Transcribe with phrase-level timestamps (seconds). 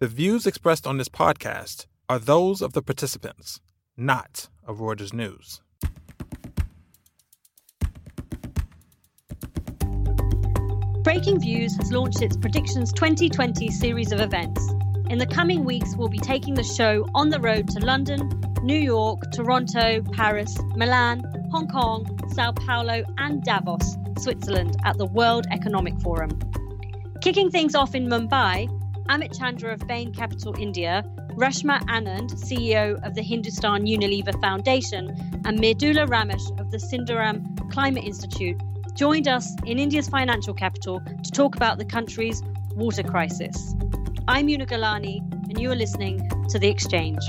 [0.00, 3.58] The views expressed on this podcast are those of the participants,
[3.96, 5.60] not of Reuters News.
[11.02, 14.64] Breakingviews has launched its Predictions 2020 series of events.
[15.10, 18.30] In the coming weeks, we'll be taking the show on the road to London,
[18.62, 22.06] New York, Toronto, Paris, Milan, Hong Kong,
[22.36, 26.38] Sao Paulo, and Davos, Switzerland, at the World Economic Forum.
[27.20, 28.77] Kicking things off in Mumbai,
[29.08, 35.08] Amit Chandra of Bain Capital India, Reshma Anand, CEO of the Hindustan Unilever Foundation,
[35.46, 38.60] and Mridula Ramesh of the Sundaram Climate Institute
[38.94, 42.42] joined us in India's financial capital to talk about the country's
[42.74, 43.74] water crisis.
[44.28, 47.22] I'm Una Galani, and you are listening to The Exchange.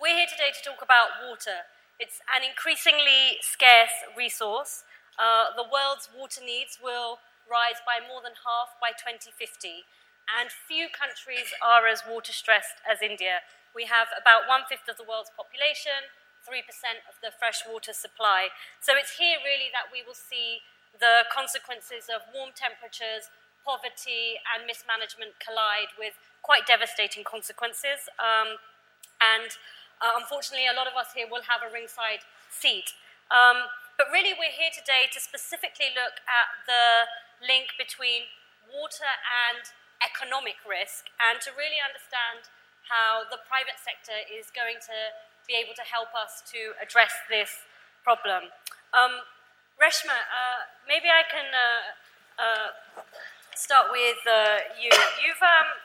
[0.00, 1.68] We're here today to talk about water.
[2.00, 4.84] It's an increasingly scarce resource.
[5.18, 9.86] Uh, the world's water needs will rise by more than half by 2050,
[10.28, 13.44] and few countries are as water stressed as India.
[13.76, 16.12] We have about one fifth of the world's population,
[16.44, 16.60] 3%
[17.08, 18.52] of the freshwater supply.
[18.80, 23.32] So it's here really that we will see the consequences of warm temperatures,
[23.64, 28.06] poverty, and mismanagement collide with quite devastating consequences.
[28.20, 28.60] Um,
[29.20, 29.50] and
[29.98, 32.92] uh, unfortunately, a lot of us here will have a ringside seat.
[33.32, 37.06] Um, but really, we're here today to specifically look at the
[37.42, 38.26] link between
[38.66, 39.06] water
[39.48, 39.70] and
[40.02, 42.50] economic risk and to really understand
[42.90, 45.14] how the private sector is going to
[45.48, 47.64] be able to help us to address this
[48.04, 48.52] problem.
[48.92, 49.24] Um,
[49.80, 51.82] Reshma, uh, maybe I can uh,
[52.38, 52.68] uh,
[53.56, 54.92] start with uh, you.
[55.22, 55.80] You've um,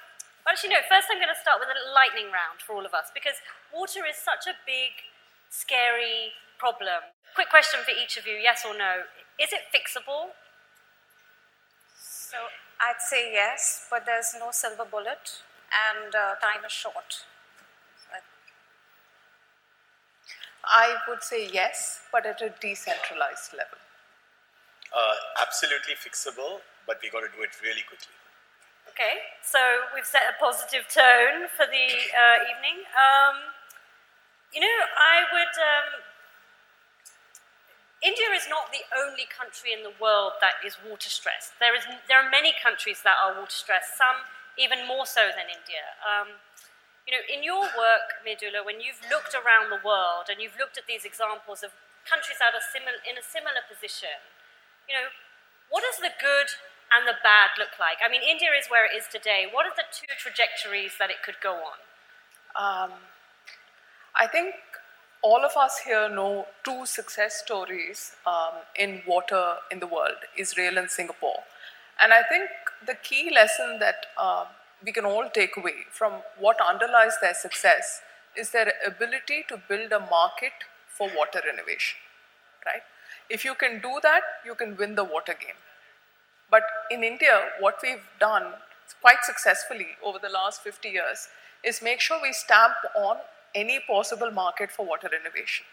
[0.45, 0.81] actually no.
[0.85, 3.41] First, I'm going to start with a lightning round for all of us because
[3.73, 4.93] water is such a big,
[5.49, 7.01] scary problem.
[7.39, 9.07] Quick question for each of you: Yes or no?
[9.39, 10.35] Is it fixable?
[11.95, 12.35] So
[12.83, 15.39] I'd say yes, but there's no silver bullet
[15.71, 17.23] and uh, time is short.
[20.65, 23.79] I would say yes, but at a decentralized level.
[24.91, 28.19] Uh, absolutely fixable, but we've got to do it really quickly.
[28.91, 32.83] Okay, so we've set a positive tone for the uh, evening.
[32.99, 33.55] Um,
[34.51, 36.08] you know, I would um,
[37.99, 41.59] India is not the only country in the world that is water stressed.
[41.59, 44.23] There, is, there are many countries that are water stressed, some
[44.55, 45.83] even more so than India.
[45.99, 46.39] Um,
[47.03, 50.79] you know, in your work, Mridula, when you've looked around the world and you've looked
[50.79, 51.75] at these examples of
[52.07, 54.15] countries that are simil- in a similar position,
[54.87, 55.11] you know,
[55.67, 56.55] what does the good
[56.95, 57.99] and the bad look like?
[57.99, 59.45] I mean, India is where it is today.
[59.49, 61.79] What are the two trajectories that it could go on?
[62.55, 62.91] Um,
[64.15, 64.55] I think
[65.21, 70.77] all of us here know two success stories um, in water in the world Israel
[70.77, 71.39] and Singapore.
[72.01, 72.49] And I think
[72.85, 74.45] the key lesson that uh,
[74.85, 78.01] we can all take away from what underlies their success
[78.37, 80.53] is their ability to build a market
[80.87, 81.99] for water innovation.
[82.65, 82.83] Right?
[83.29, 85.59] If you can do that, you can win the water game.
[86.49, 88.53] But in India, what we've done
[89.01, 91.27] quite successfully over the last 50 years
[91.63, 93.17] is make sure we stamp on
[93.55, 95.65] any possible market for water innovation.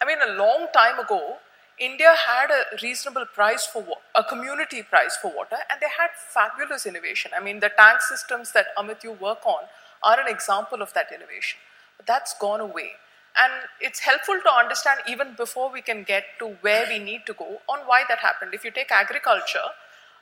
[0.00, 1.38] I mean, a long time ago,
[1.78, 6.84] India had a reasonable price for a community price for water, and they had fabulous
[6.86, 7.30] innovation.
[7.36, 9.64] I mean, the tank systems that Amit you work on
[10.02, 11.58] are an example of that innovation.
[11.96, 12.92] But that's gone away.
[13.38, 17.32] And it's helpful to understand even before we can get to where we need to
[17.32, 18.52] go on why that happened.
[18.54, 19.70] If you take agriculture,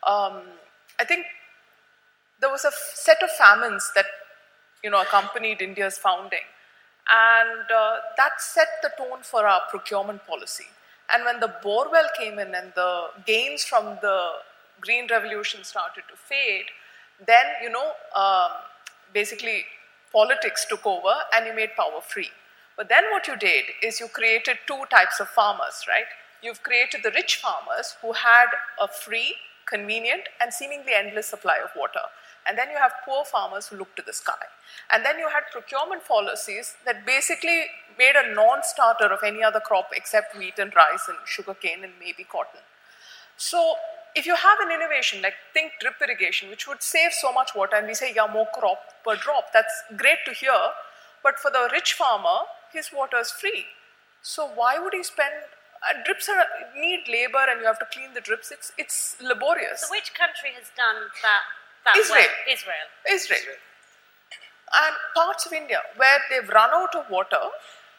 [0.07, 0.43] um,
[1.01, 1.25] I think
[2.41, 4.07] there was a set of famines that
[4.85, 6.47] you know accompanied India's founding
[7.11, 10.67] and uh, that set the tone for our procurement policy.
[11.13, 14.31] And when the borewell came in and the gains from the
[14.81, 16.67] green revolution started to fade,
[17.27, 18.51] then, you know, um,
[19.13, 19.65] basically
[20.13, 22.31] politics took over and you made power free.
[22.77, 26.05] But then what you did is you created two types of farmers, right?
[26.43, 28.47] You've created the rich farmers who had
[28.81, 29.35] a free,
[29.67, 32.07] convenient, and seemingly endless supply of water.
[32.49, 34.49] And then you have poor farmers who look to the sky.
[34.93, 37.67] And then you had procurement policies that basically
[37.99, 41.93] made a non starter of any other crop except wheat and rice and sugarcane and
[42.01, 42.61] maybe cotton.
[43.37, 43.75] So,
[44.17, 47.77] if you have an innovation like think drip irrigation, which would save so much water,
[47.77, 50.59] and we say, yeah, more crop per drop, that's great to hear.
[51.23, 53.67] But for the rich farmer, his water is free.
[54.23, 55.35] So, why would he spend
[55.79, 56.45] uh, drips are,
[56.75, 58.51] need labor and you have to clean the drips.
[58.51, 59.83] It's, it's laborious.
[59.83, 61.43] So, which country has done that
[61.97, 62.21] Israel.
[62.21, 62.53] way.
[62.53, 62.89] Israel.
[63.09, 63.57] Israel.
[64.85, 67.41] And parts of India where they've run out of water,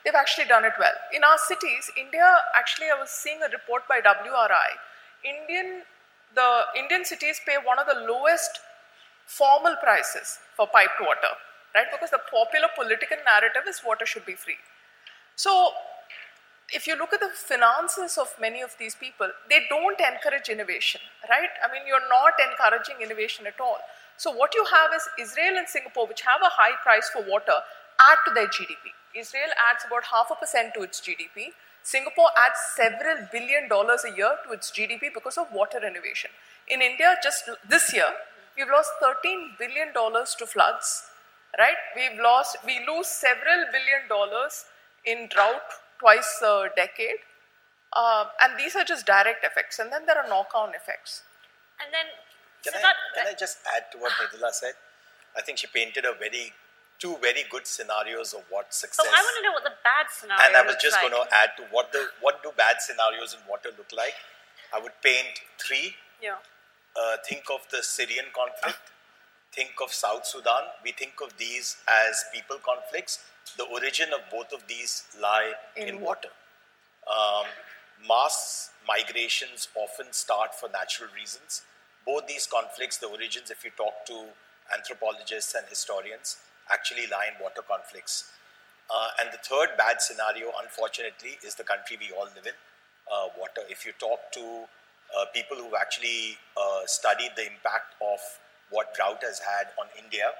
[0.04, 0.94] they've actually done it well.
[1.14, 4.70] In our cities, India, actually, I was seeing a report by WRI.
[5.26, 5.84] Indian,
[6.36, 8.60] the Indian cities pay one of the lowest
[9.26, 11.34] formal prices for piped water,
[11.74, 11.88] right?
[11.92, 14.58] Because the popular political narrative is water should be free.
[15.36, 15.72] So
[16.74, 21.02] if you look at the finances of many of these people, they don't encourage innovation,
[21.30, 21.50] right?
[21.64, 23.78] I mean, you're not encouraging innovation at all.
[24.18, 27.56] So what you have is Israel and Singapore, which have a high price for water,
[28.00, 28.94] add to their GDP.
[29.16, 31.56] Israel adds about half a percent to its GDP.
[31.84, 36.30] Singapore adds several billion dollars a year to its GDP because of water innovation.
[36.68, 38.12] In India, just this year,
[38.56, 41.04] we've lost 13 billion dollars to floods,
[41.58, 41.80] right?
[41.96, 44.66] We've lost, we lose several billion dollars
[45.06, 47.22] in drought twice a decade.
[47.94, 49.80] Uh, and these are just direct effects.
[49.80, 51.24] And then there are knock-on effects.
[51.84, 52.06] And then,
[52.64, 54.74] Can, so I, that, can I just add to what Mridula said?
[55.38, 56.54] I think she painted a very
[57.00, 59.08] two very good scenarios of what success.
[59.08, 61.10] but I want to know what the bad scenario and I was just like.
[61.10, 64.16] going to add to what the what do bad scenarios in water look like.
[64.76, 65.96] I would paint three.
[66.22, 66.44] Yeah.
[66.96, 68.92] Uh, think of the Syrian conflict.
[69.54, 70.64] Think of South Sudan.
[70.84, 73.20] We think of these as people conflicts.
[73.58, 76.30] The origin of both of these lie in, In water.
[77.08, 77.46] Um,
[78.08, 81.64] mass migrations often start for natural reasons.
[82.06, 84.26] Both these conflicts, the origins, if you talk to
[84.74, 86.38] anthropologists and historians,
[86.72, 88.32] actually lie in water conflicts.
[88.90, 92.58] Uh, and the third bad scenario, unfortunately, is the country we all live in,
[93.12, 93.62] uh, water.
[93.68, 94.66] If you talk to
[95.18, 98.20] uh, people who've actually uh, studied the impact of
[98.70, 100.32] what drought has had on India,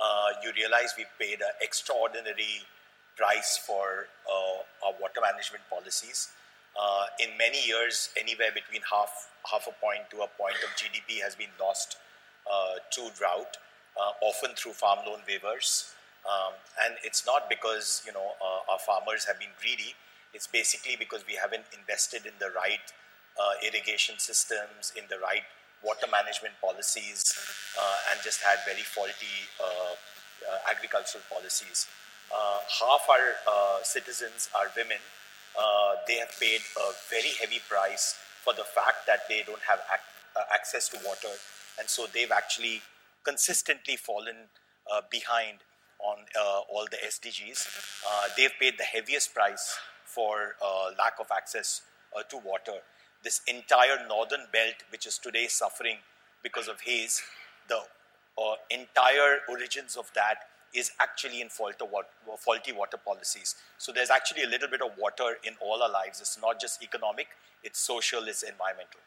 [0.00, 2.64] uh, you realize we paid an extraordinary
[3.16, 6.32] price for uh, our water management policies.
[6.80, 11.20] Uh, in many years, anywhere between half half a point to a point of GDP
[11.22, 11.96] has been lost
[12.50, 13.58] uh, to drought,
[14.00, 15.92] uh, often through farm loan waivers.
[16.24, 16.52] Um,
[16.84, 19.94] and it's not because you know uh, our farmers have been greedy.
[20.32, 22.86] It's basically because we haven't invested in the right
[23.64, 25.42] irrigation systems, in the right
[25.82, 27.24] water management policies,
[27.78, 31.86] uh, and just had very faulty uh, uh, agricultural policies.
[32.32, 34.98] Uh, half our uh, citizens are women.
[36.06, 40.44] They have paid a very heavy price for the fact that they don't have ac-
[40.52, 41.34] access to water,
[41.78, 42.82] and so they've actually
[43.24, 44.48] consistently fallen
[45.10, 45.58] behind
[46.00, 46.16] on
[46.70, 47.68] all the SDGs.
[48.36, 50.56] They've paid the heaviest price for
[50.98, 51.82] lack of access
[52.30, 52.80] to water.
[53.22, 55.98] This entire northern belt, which is today suffering
[56.42, 57.22] because of haze,
[57.68, 57.80] the
[58.38, 62.08] uh, entire origins of that is actually in faulty water,
[62.38, 63.56] faulty water policies.
[63.76, 66.20] So there's actually a little bit of water in all our lives.
[66.20, 67.28] It's not just economic,
[67.62, 69.00] it's social, it's environmental.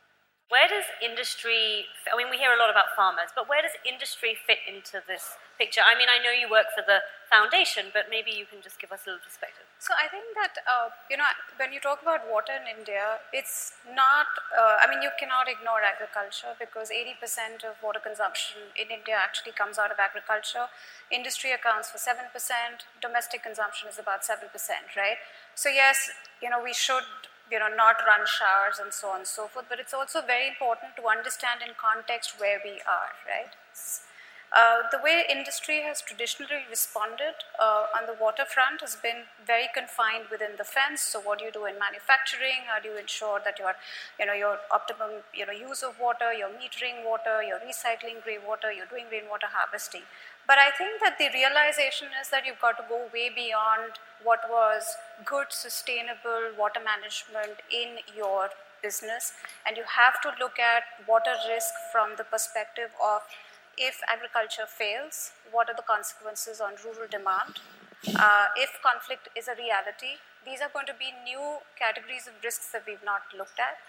[0.50, 4.38] Where does industry, I mean, we hear a lot about farmers, but where does industry
[4.38, 5.81] fit into this picture?
[5.81, 7.01] I mean, I know you work for the
[7.31, 9.66] foundation, but maybe you can just give us a little perspective.
[9.81, 11.25] So I think that uh, you know
[11.57, 14.30] when you talk about water in India, it's not.
[14.54, 19.57] Uh, I mean, you cannot ignore agriculture because 80% of water consumption in India actually
[19.57, 20.69] comes out of agriculture.
[21.10, 22.86] Industry accounts for seven percent.
[23.01, 25.18] Domestic consumption is about seven percent, right?
[25.56, 27.10] So yes, you know we should
[27.51, 29.66] you know not run showers and so on and so forth.
[29.69, 33.54] But it's also very important to understand in context where we are, right?
[34.54, 40.30] Uh, the way industry has traditionally responded uh, on the waterfront has been very confined
[40.30, 41.01] within the fence.
[41.01, 42.69] So, what do you do in manufacturing?
[42.69, 43.74] How do you ensure that your,
[44.19, 48.38] you know, your optimum, you know, use of water, you're metering water, you're recycling grey
[48.38, 50.06] water, you're doing rainwater harvesting.
[50.45, 54.39] But I think that the realization is that you've got to go way beyond what
[54.50, 58.50] was good, sustainable water management in your
[58.82, 59.32] business,
[59.65, 63.22] and you have to look at water risk from the perspective of
[63.77, 67.63] if agriculture fails, what are the consequences on rural demand?
[68.20, 72.70] Uh, if conflict is a reality, these are going to be new categories of risks
[72.72, 73.79] that we've not looked at.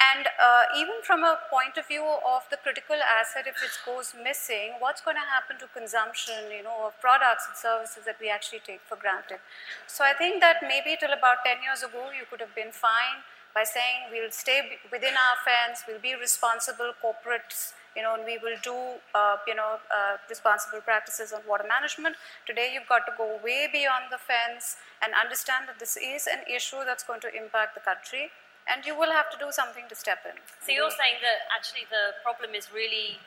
[0.00, 4.14] And uh, even from a point of view of the critical asset, if it goes
[4.16, 8.28] missing, what's going to happen to consumption, you know, of products and services that we
[8.28, 9.38] actually take for granted?
[9.86, 13.22] So I think that maybe till about 10 years ago, you could have been fine
[13.54, 18.38] by saying we'll stay within our fence, we'll be responsible corporates, you know, and we
[18.38, 22.16] will do, uh, you know, uh, responsible practices on water management.
[22.46, 26.40] Today, you've got to go way beyond the fence and understand that this is an
[26.48, 28.30] issue that's going to impact the country,
[28.68, 30.38] and you will have to do something to step in.
[30.62, 33.18] So you're saying that actually the problem is really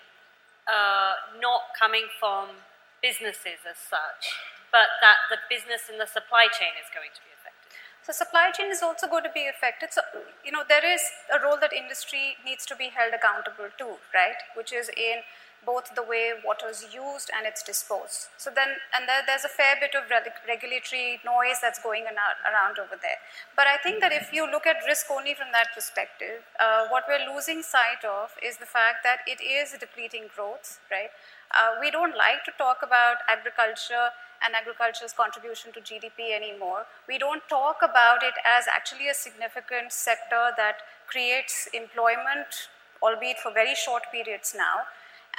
[0.67, 2.63] uh, not coming from
[3.01, 4.23] businesses as such,
[4.71, 7.69] but that the business and the supply chain is going to be affected.
[8.01, 9.91] So supply chain is also going to be affected.
[9.91, 10.01] So
[10.43, 14.39] you know there is a role that industry needs to be held accountable to, right?
[14.55, 15.21] Which is in
[15.65, 18.29] both the way water is used and it's disposed.
[18.37, 22.77] So then, and there, there's a fair bit of reg- regulatory noise that's going around
[22.79, 23.19] over there.
[23.55, 27.05] But I think that if you look at risk only from that perspective, uh, what
[27.07, 31.09] we're losing sight of is the fact that it is depleting growth, right?
[31.51, 34.09] Uh, we don't like to talk about agriculture
[34.43, 36.85] and agriculture's contribution to GDP anymore.
[37.07, 42.69] We don't talk about it as actually a significant sector that creates employment,
[43.01, 44.85] albeit for very short periods now.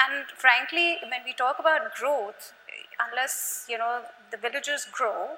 [0.04, 2.52] And frankly, when we talk about growth,
[3.10, 5.36] unless you know the villages grow,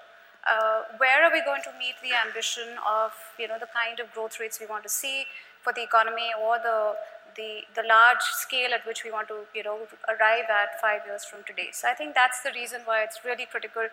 [0.51, 4.13] uh, where are we going to meet the ambition of you know the kind of
[4.13, 5.25] growth rates we want to see
[5.63, 6.97] for the economy or the
[7.37, 11.25] the, the large scale at which we want to you know arrive at five years
[11.25, 11.69] from today.
[11.73, 13.87] So I think that's the reason why it's really critical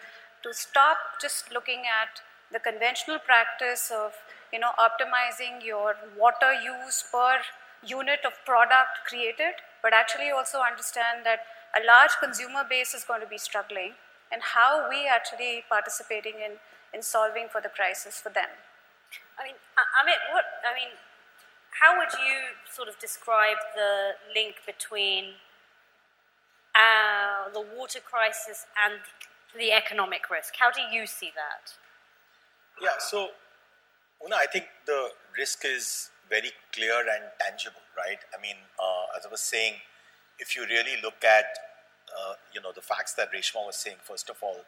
[0.43, 4.13] to stop just looking at the conventional practice of
[4.51, 7.39] you know optimizing your water use per
[7.83, 9.53] unit of product created
[9.85, 11.45] but actually also understand that
[11.77, 13.93] a large consumer base is going to be struggling
[14.33, 16.57] and how we actually participating in,
[16.91, 18.49] in solving for the crisis for them.
[19.37, 20.89] I mean, I mean, what, I mean,
[21.79, 25.37] how would you sort of describe the link between
[26.73, 28.97] uh, the water crisis and
[29.53, 30.55] the economic risk?
[30.57, 31.77] How do you see that?
[32.81, 33.29] Yeah, so,
[34.25, 38.19] Una, I think the risk is very clear and tangible, right?
[38.37, 39.73] I mean, uh, as I was saying,
[40.39, 41.45] if you really look at
[42.09, 44.61] uh, you know the facts that Reshma was saying, first of all,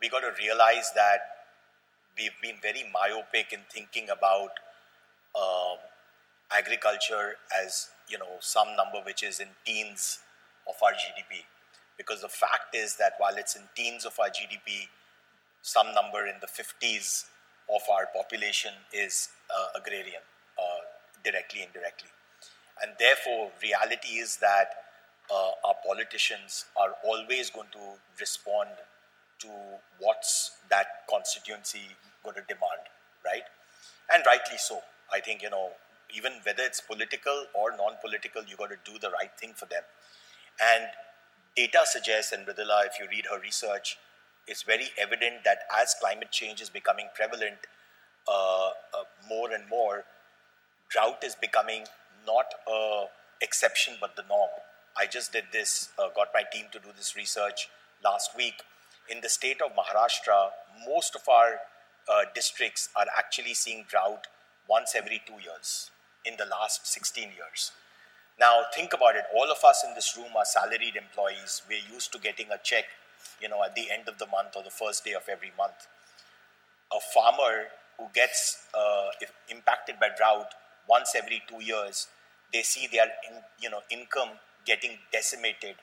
[0.00, 1.20] we got to realize that
[2.18, 4.50] we've been very myopic in thinking about
[5.34, 5.76] uh,
[6.56, 10.20] agriculture as you know some number which is in teens
[10.68, 11.44] of our GDP,
[11.96, 14.88] because the fact is that while it's in teens of our GDP,
[15.62, 17.26] some number in the 50s
[17.68, 20.22] of our population is uh, agrarian
[21.26, 22.10] directly, indirectly.
[22.82, 24.86] And therefore, reality is that
[25.32, 28.70] uh, our politicians are always going to respond
[29.40, 29.48] to
[29.98, 32.86] what's that constituency going to demand,
[33.24, 33.42] right?
[34.12, 34.80] And rightly so.
[35.12, 35.70] I think, you know,
[36.14, 39.66] even whether it's political or non political, you got to do the right thing for
[39.66, 39.82] them.
[40.62, 40.86] And
[41.56, 43.98] data suggests, and Mridula, if you read her research,
[44.46, 47.58] it's very evident that as climate change is becoming prevalent
[48.28, 50.04] uh, uh, more and more,
[50.88, 51.84] drought is becoming
[52.26, 53.06] not a
[53.40, 54.50] exception but the norm.
[54.98, 57.68] I just did this, uh, got my team to do this research
[58.02, 58.62] last week.
[59.10, 60.50] In the state of Maharashtra,
[60.86, 61.60] most of our
[62.08, 64.26] uh, districts are actually seeing drought
[64.68, 65.90] once every two years
[66.24, 67.72] in the last 16 years.
[68.38, 69.24] Now, think about it.
[69.34, 71.62] All of us in this room are salaried employees.
[71.68, 72.84] We're used to getting a check,
[73.40, 75.86] you know, at the end of the month or the first day of every month.
[76.92, 79.08] A farmer who gets uh,
[79.48, 80.52] impacted by drought
[80.88, 82.08] once every two years,
[82.52, 83.06] they see their
[83.60, 84.30] you know income
[84.64, 85.76] getting decimated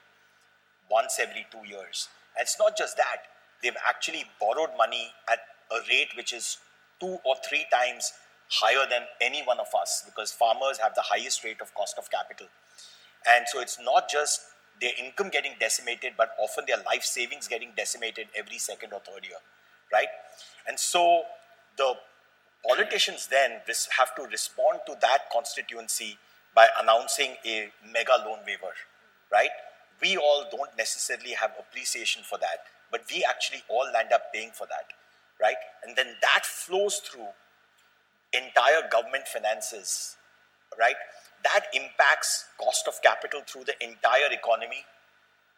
[0.89, 2.09] once every two years.
[2.37, 3.23] And it's not just that;
[3.61, 5.39] they've actually borrowed money at
[5.71, 6.57] a rate which is
[6.99, 8.13] two or three times
[8.49, 12.09] higher than any one of us, because farmers have the highest rate of cost of
[12.11, 12.47] capital.
[13.27, 14.41] And so it's not just
[14.81, 19.23] their income getting decimated, but often their life savings getting decimated every second or third
[19.25, 19.37] year,
[19.91, 20.09] right?
[20.67, 21.23] And so
[21.77, 21.95] the
[22.67, 23.61] politicians then
[23.97, 26.17] have to respond to that constituency
[26.55, 28.73] by announcing a mega loan waiver,
[29.31, 29.49] right?
[30.01, 34.51] We all don't necessarily have appreciation for that, but we actually all end up paying
[34.51, 34.93] for that,
[35.41, 35.57] right?
[35.85, 37.27] And then that flows through
[38.33, 40.15] entire government finances,
[40.77, 40.95] right?
[41.43, 44.85] That impacts cost of capital through the entire economy,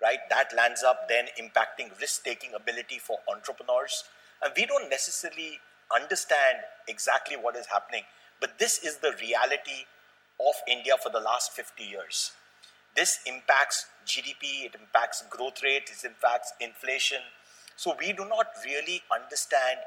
[0.02, 0.20] right?
[0.30, 4.04] That lands up then impacting risk taking ability for entrepreneurs.
[4.44, 5.60] And we don't necessarily
[5.94, 8.04] understand exactly what is happening.
[8.40, 9.86] But this is the reality
[10.40, 12.32] of India for the last 50 years.
[12.96, 17.20] This impacts GDP, it impacts growth rate, it impacts inflation.
[17.76, 19.80] So we do not really understand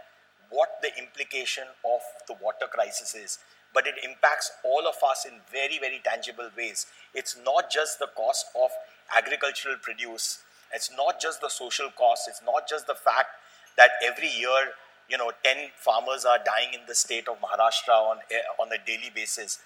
[0.50, 3.38] what the implication of the water crisis is,
[3.74, 6.86] but it impacts all of us in very, very tangible ways.
[7.14, 8.70] It's not just the cost of
[9.16, 10.40] agricultural produce,
[10.72, 13.28] it's not just the social cost, it's not just the fact
[13.76, 14.72] that every year
[15.08, 18.78] you know, 10 farmers are dying in the state of Maharashtra on, eh, on a
[18.86, 19.58] daily basis.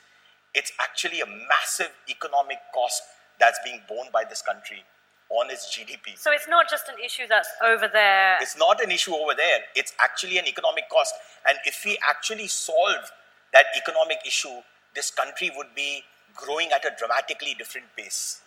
[0.55, 3.03] It's actually a massive economic cost
[3.41, 4.85] that's being borne by this country
[5.31, 6.17] on its GDP.
[6.17, 8.37] So it's not just an issue that's over there.
[8.41, 9.61] It's not an issue over there.
[9.75, 11.15] It's actually an economic cost.
[11.49, 13.11] And if we actually solve
[13.53, 14.63] that economic issue,
[14.95, 16.05] this country would be
[16.37, 18.43] growing at a dramatically different pace.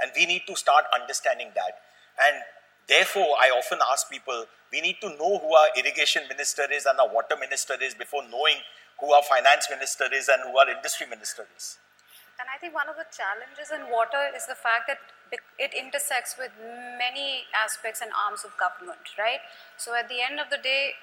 [0.00, 1.80] And we need to start understanding that.
[2.20, 2.42] And
[2.88, 6.98] Therefore, I often ask people, we need to know who our irrigation minister is and
[6.98, 8.62] our water minister is before knowing
[9.00, 11.78] who our finance minister is and who our industry minister is.
[12.38, 15.00] And I think one of the challenges in water is the fact that
[15.58, 16.52] it intersects with
[16.98, 19.40] many aspects and arms of government, right?
[19.76, 20.94] So at the end of the day,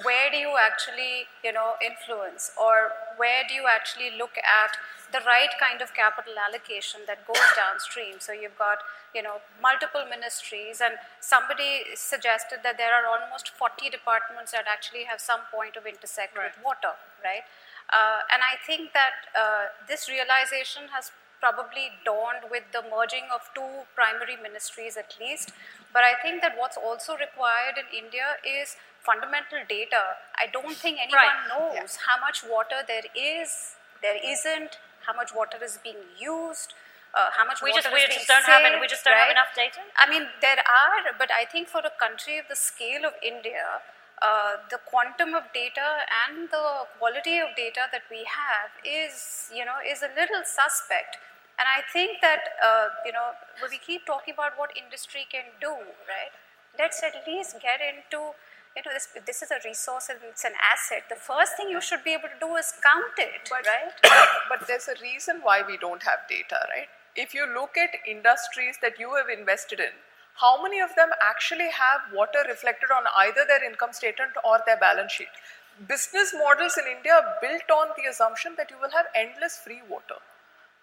[0.00, 4.72] where do you actually, you know, influence or where do you actually look at
[5.12, 8.16] the right kind of capital allocation that goes downstream?
[8.16, 8.78] So you've got,
[9.14, 15.04] you know, multiple ministries and somebody suggested that there are almost 40 departments that actually
[15.04, 16.48] have some point of intersect Right.
[16.56, 17.44] with water, right?
[17.92, 23.42] Uh, and I think that uh, this realization has probably dawned with the merging of
[23.52, 25.52] two primary ministries at least.
[25.92, 30.02] But I think that what's also required in India is fundamental data.
[30.36, 31.48] I don't think anyone Right.
[31.48, 36.74] knows how much water there is, there isn't, how much water is being used.
[37.14, 39.04] Uh, how much We water just- we is just being don't have any- we just
[39.04, 39.82] don't have enough data?
[39.96, 43.82] I mean, there are, but I think for a country of the scale of India,
[44.22, 49.64] uh, the quantum of data and the quality of data that we have is, you
[49.64, 51.18] know, is a little suspect.
[51.58, 55.44] And I think that, uh, you know, when we keep talking about what industry can
[55.60, 55.74] do,
[56.08, 56.32] right?
[56.78, 58.34] Let's at least get into,
[58.76, 61.04] you know, this, this is a resource and it's an asset.
[61.08, 63.92] The first thing you should be able to do is count it, But, right?
[64.48, 66.88] but there's a reason why we don't have data, right?
[67.14, 69.92] If you look at industries that you have invested in,
[70.40, 74.78] how many of them actually have water reflected on either their income statement or their
[74.78, 75.28] balance sheet?
[75.86, 79.82] Business models in India are built on the assumption that you will have endless free
[79.88, 80.16] water,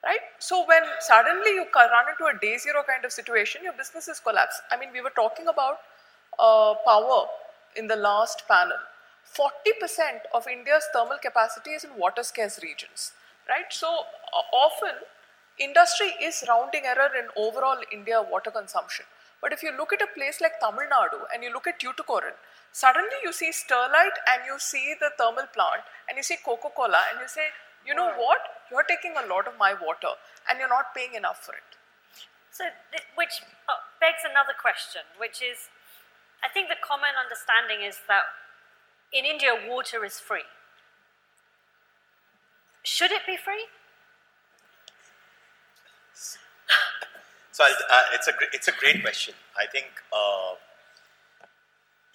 [0.06, 0.22] right?
[0.38, 4.20] So when suddenly you run into a day zero kind of situation, your business is
[4.20, 4.62] collapsed.
[4.72, 5.82] I mean, we were talking about
[6.38, 7.26] uh, power
[7.76, 8.78] in the last panel.
[9.38, 13.12] 40% of India's thermal capacity is in water scarce regions,
[13.48, 13.70] right?
[13.70, 14.96] So uh, often
[15.60, 19.06] industry is rounding error in overall India water consumption.
[19.42, 22.36] But if you look at a place like Tamil Nadu and you look at Tuticorin,
[22.72, 27.22] suddenly you see Sterlite and you see the thermal plant and you see Coca-Cola and
[27.22, 27.48] you say,
[27.86, 28.40] you know what?
[28.72, 30.14] You're taking a lot of my water
[30.50, 31.70] and you're not paying enough for it.
[32.52, 35.72] So, th- which uh, begs another question, which is
[36.44, 38.24] I think the common understanding is that
[39.12, 40.48] in India, water is free.
[42.84, 43.68] Should it be free?
[47.52, 49.34] So uh, it's a it's a great question.
[49.58, 50.56] I think uh,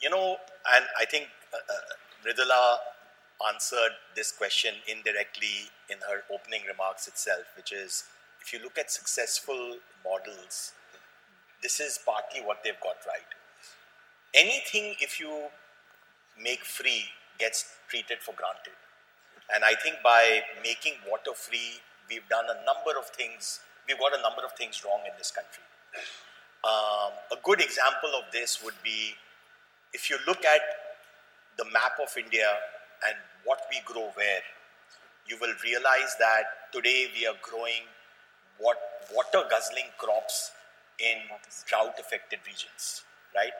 [0.01, 0.39] you know,
[0.75, 2.77] and I think uh, uh,
[3.53, 8.05] answered this question indirectly in her opening remarks itself, which is
[8.41, 10.73] if you look at successful models,
[11.63, 13.29] this is partly what they've got right.
[14.35, 15.49] Anything if you
[16.41, 17.05] make free
[17.39, 18.75] gets treated for granted.
[19.55, 24.19] And I think by making water free, we've done a number of things, we've got
[24.19, 25.63] a number of things wrong in this country.
[26.65, 29.15] Um, a good example of this would be
[29.93, 30.63] if you look at
[31.57, 32.51] the map of India
[33.07, 34.43] and what we grow where,
[35.29, 37.87] you will realize that today we are growing
[38.59, 38.79] what
[39.15, 40.51] water guzzling crops
[40.99, 41.19] in
[41.67, 43.03] drought affected regions,
[43.35, 43.53] right?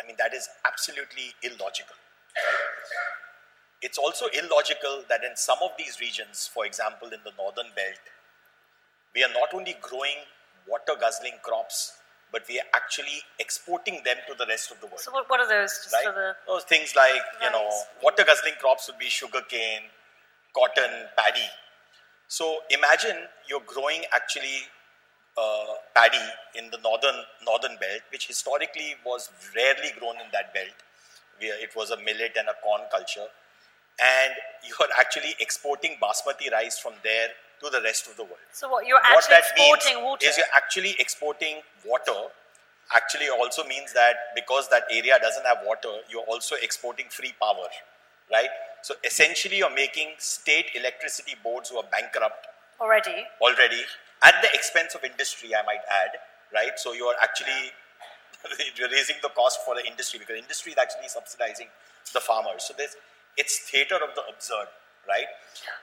[0.00, 1.96] I mean, that is absolutely illogical.
[3.82, 8.00] It's also illogical that in some of these regions, for example, in the northern belt,
[9.14, 10.24] we are not only growing
[10.68, 11.96] water guzzling crops,
[12.32, 15.00] but we are actually exporting them to the rest of the world.
[15.00, 15.70] So, what, what are those?
[15.82, 16.04] Just right?
[16.06, 17.68] for the Those things like, you know,
[18.02, 19.90] water guzzling crops would be sugarcane,
[20.54, 21.48] cotton, paddy.
[22.28, 24.70] So imagine you're growing actually
[25.36, 30.74] uh, paddy in the northern northern belt, which historically was rarely grown in that belt.
[31.38, 33.28] Where it was a millet and a corn culture,
[34.00, 34.32] and
[34.66, 37.28] you're actually exporting basmati rice from there
[37.62, 40.26] to the rest of the world so what you're actually exporting water.
[40.26, 42.32] is you're actually exporting water
[42.94, 47.68] actually also means that because that area doesn't have water you're also exporting free power
[48.32, 48.48] right
[48.82, 52.46] so essentially you're making state electricity boards who are bankrupt
[52.80, 53.26] already.
[53.42, 53.82] already
[54.22, 56.12] at the expense of industry i might add
[56.52, 56.74] right?
[56.76, 57.70] So you're actually
[58.76, 61.68] you're raising the cost for the industry because industry is actually subsidizing
[62.12, 62.64] the farmers.
[62.64, 62.96] So there's
[63.36, 64.66] it's theater of the absurd
[65.08, 65.26] right?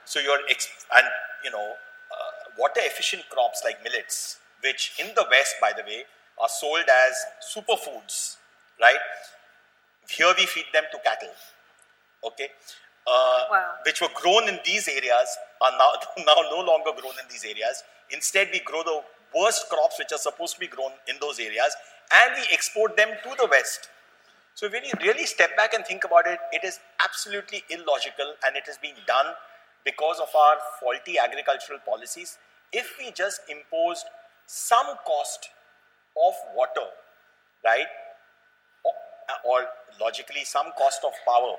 [0.04, 1.06] So you're ex- and
[1.44, 1.72] you know
[2.12, 6.04] uh, water efficient crops like millets which in the west by the way
[6.40, 7.14] are sold as
[7.54, 8.36] superfoods
[8.80, 9.00] right?
[10.08, 11.34] Here we feed them to cattle
[12.24, 12.50] okay?
[13.06, 13.74] Uh, Wow.
[13.86, 15.28] which were grown in these areas
[15.62, 15.92] are now,
[16.26, 17.82] now no longer grown in these areas.
[18.10, 19.00] Instead, we grow the
[19.34, 21.76] worst crops which are supposed to be grown in those areas
[22.14, 23.88] and we export them to the West.
[24.54, 28.56] So, when you really step back and think about it, it is absolutely illogical and
[28.56, 29.26] it is being done
[29.84, 32.38] because of our faulty agricultural policies.
[32.72, 34.06] If we just imposed
[34.46, 35.50] some cost
[36.16, 36.88] of water,
[37.64, 37.86] right,
[38.84, 38.92] or,
[39.44, 39.66] or
[40.00, 41.54] logically some cost of power,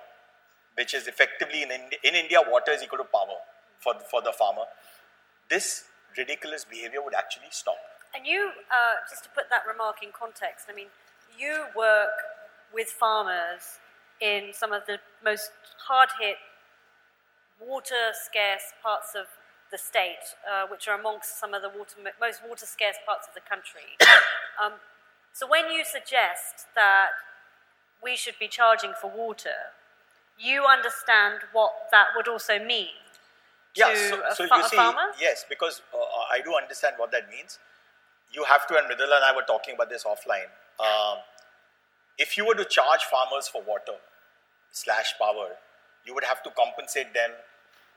[0.75, 1.71] which is effectively in
[2.03, 3.39] in India, water is equal to power
[3.79, 4.63] for, for the farmer.
[5.49, 5.85] This
[6.17, 7.77] ridiculous behavior would actually stop.
[8.15, 10.87] and you, uh, just to put that remark in context, I mean,
[11.37, 12.09] you work
[12.73, 13.79] with farmers
[14.19, 15.51] in some of the most
[15.87, 16.37] hard hit,
[17.59, 19.27] water scarce parts of
[19.71, 23.33] the state, uh, which are amongst some of the water, most water scarce parts of
[23.33, 23.97] the country.
[24.59, 24.73] Um,
[25.31, 27.11] so when you suggest that
[28.03, 29.71] we should be charging for water,
[30.37, 32.99] you understand what that would also mean
[33.75, 34.77] Yeah, so, so fa- you see,
[35.21, 35.97] yes, because uh,
[36.32, 37.60] I do understand what that means.
[38.32, 40.49] You have to, and Mridula and I were talking about this offline.
[40.79, 41.19] Um,
[42.17, 43.97] if you were to charge farmers for water
[44.71, 45.55] slash power,
[46.05, 47.32] you would have to compensate them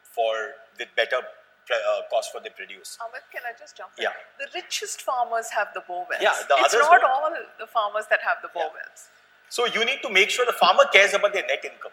[0.03, 0.33] for
[0.79, 2.99] with better uh, cost for they produce.
[3.01, 4.05] Amit, can I just jump in?
[4.05, 4.13] Yeah.
[4.39, 6.21] The richest farmers have the bore wells.
[6.21, 7.05] Yeah, the it's not don't.
[7.11, 8.77] all the farmers that have the bore Yeah.
[8.77, 9.09] wells.
[9.49, 11.93] So you need to make sure the farmer cares about their net income,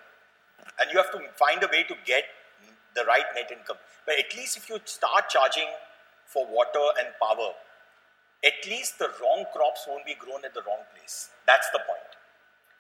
[0.80, 2.24] and you have to find a way to get
[2.96, 3.78] the right net income.
[4.06, 5.68] But at least if you start charging
[6.26, 7.54] for water and power,
[8.46, 11.30] at least the wrong crops won't be grown at the wrong place.
[11.46, 12.16] That's the point.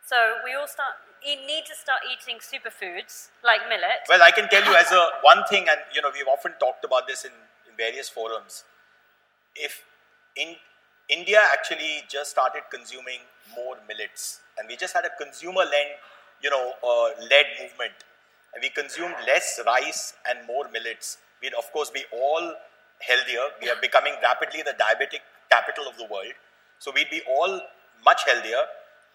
[0.06, 4.08] So we all start you need to start eating superfoods like millet.
[4.08, 6.86] Well, I can tell you as a one thing, and you know we've often talked
[6.86, 7.32] about this in,
[7.69, 8.63] in various forums.
[9.56, 9.84] If
[10.36, 10.56] in
[11.10, 13.19] India actually just started consuming
[13.56, 15.89] more millets, and we just had a consumer-led,
[16.41, 17.93] you know, uh, led movement,
[18.62, 22.54] we consumed less rice and more millets, we'd of course be all
[23.00, 23.46] healthier.
[23.62, 26.34] We are becoming rapidly the diabetic capital of the world,
[26.80, 27.62] so we'd be all
[28.04, 28.64] much healthier.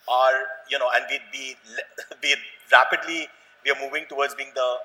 [0.06, 0.32] Our,
[0.68, 1.56] you know, and we'd be
[2.20, 2.34] be
[2.72, 3.28] rapidly
[3.64, 4.76] we are moving towards being the,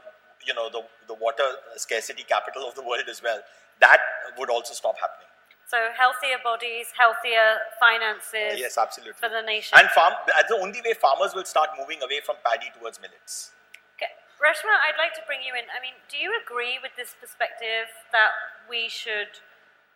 [0.45, 1.43] you know, the the water
[1.75, 3.41] scarcity capital of the world as well.
[3.81, 3.99] That
[4.37, 5.27] would also stop happening.
[5.67, 9.13] So healthier bodies, healthier finances yes, absolutely.
[9.19, 9.77] for the nation.
[9.77, 10.13] And farm,
[10.49, 13.51] the only way farmers will start moving away from paddy towards millets.
[14.39, 15.67] Reshma, I'd like to bring you in.
[15.67, 18.31] I mean, do you agree with this perspective that
[18.71, 19.43] we should,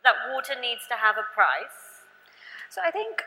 [0.04, 2.04] that water needs to have a price?
[2.68, 3.24] So I think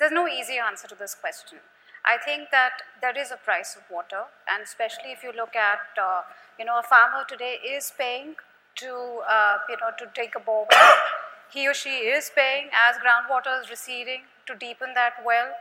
[0.00, 1.60] there's no easy answer to this question.
[2.00, 5.84] I think that there is a price of water, and especially if you look at,
[6.00, 6.24] uh,
[6.58, 8.40] you know, a farmer today is paying
[8.80, 10.94] to, uh, you know, to take a bore well.
[11.52, 15.52] He or she is paying as groundwater is receding to deepen that well.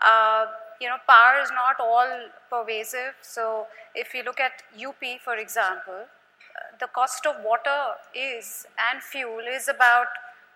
[0.00, 0.46] Uh,
[0.80, 2.10] you know, power is not all
[2.48, 3.14] pervasive.
[3.20, 9.02] So if you look at UP, for example, uh, the cost of water is and
[9.02, 10.08] fuel is about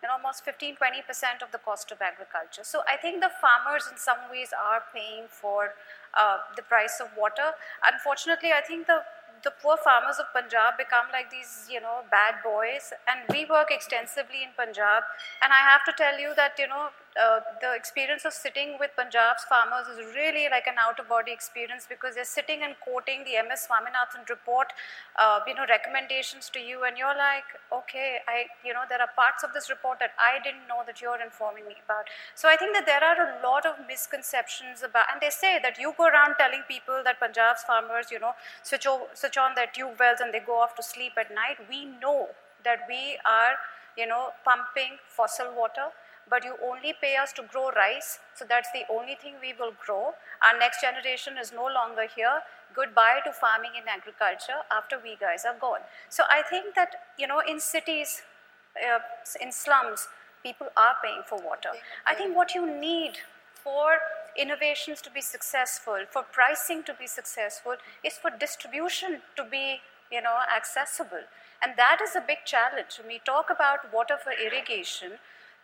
[0.03, 2.63] you know, almost 15 20% of the cost of agriculture.
[2.63, 5.73] So I think the farmers in some ways are paying for
[6.13, 7.57] uh, the price of water.
[7.91, 9.01] Unfortunately, I think the
[9.45, 12.93] the poor farmers of Punjab become like these, you know, bad boys.
[13.07, 15.05] And we work extensively in Punjab.
[15.43, 18.91] And I have to tell you that, you know, uh, the experience of sitting with
[18.97, 23.23] Punjab's farmers is really like an out of body experience because they're sitting and quoting
[23.23, 24.75] the MS Swaminathan report,
[25.15, 26.83] uh, you know, recommendations to you.
[26.83, 30.43] And you're like, okay, I, you know, there are parts of this report that I
[30.43, 32.11] didn't know that you're informing me about.
[32.35, 35.79] So I think that there are a lot of misconceptions about, and they say that
[35.79, 38.35] you go around telling people that Punjab's farmers, you know,
[38.67, 41.63] switch, switch on their tube wells and they go off to sleep at night.
[41.71, 43.55] We know that we are,
[43.97, 45.95] you know, pumping fossil water
[46.29, 49.73] but you only pay us to grow rice, so that's the only thing we will
[49.85, 50.15] grow.
[50.43, 52.41] Our next generation is no longer here.
[52.75, 55.81] Goodbye to farming and agriculture after we guys are gone.
[56.09, 58.23] So I think that, you know, in cities,
[58.77, 58.99] uh,
[59.41, 60.09] in slums,
[60.43, 61.71] people are paying for water.
[62.07, 63.19] I think what you need
[63.55, 63.99] for
[64.37, 70.21] innovations to be successful, for pricing to be successful, is for distribution to be, you
[70.21, 71.25] know, accessible.
[71.63, 72.99] And that is a big challenge.
[72.99, 75.13] When we talk about water for irrigation,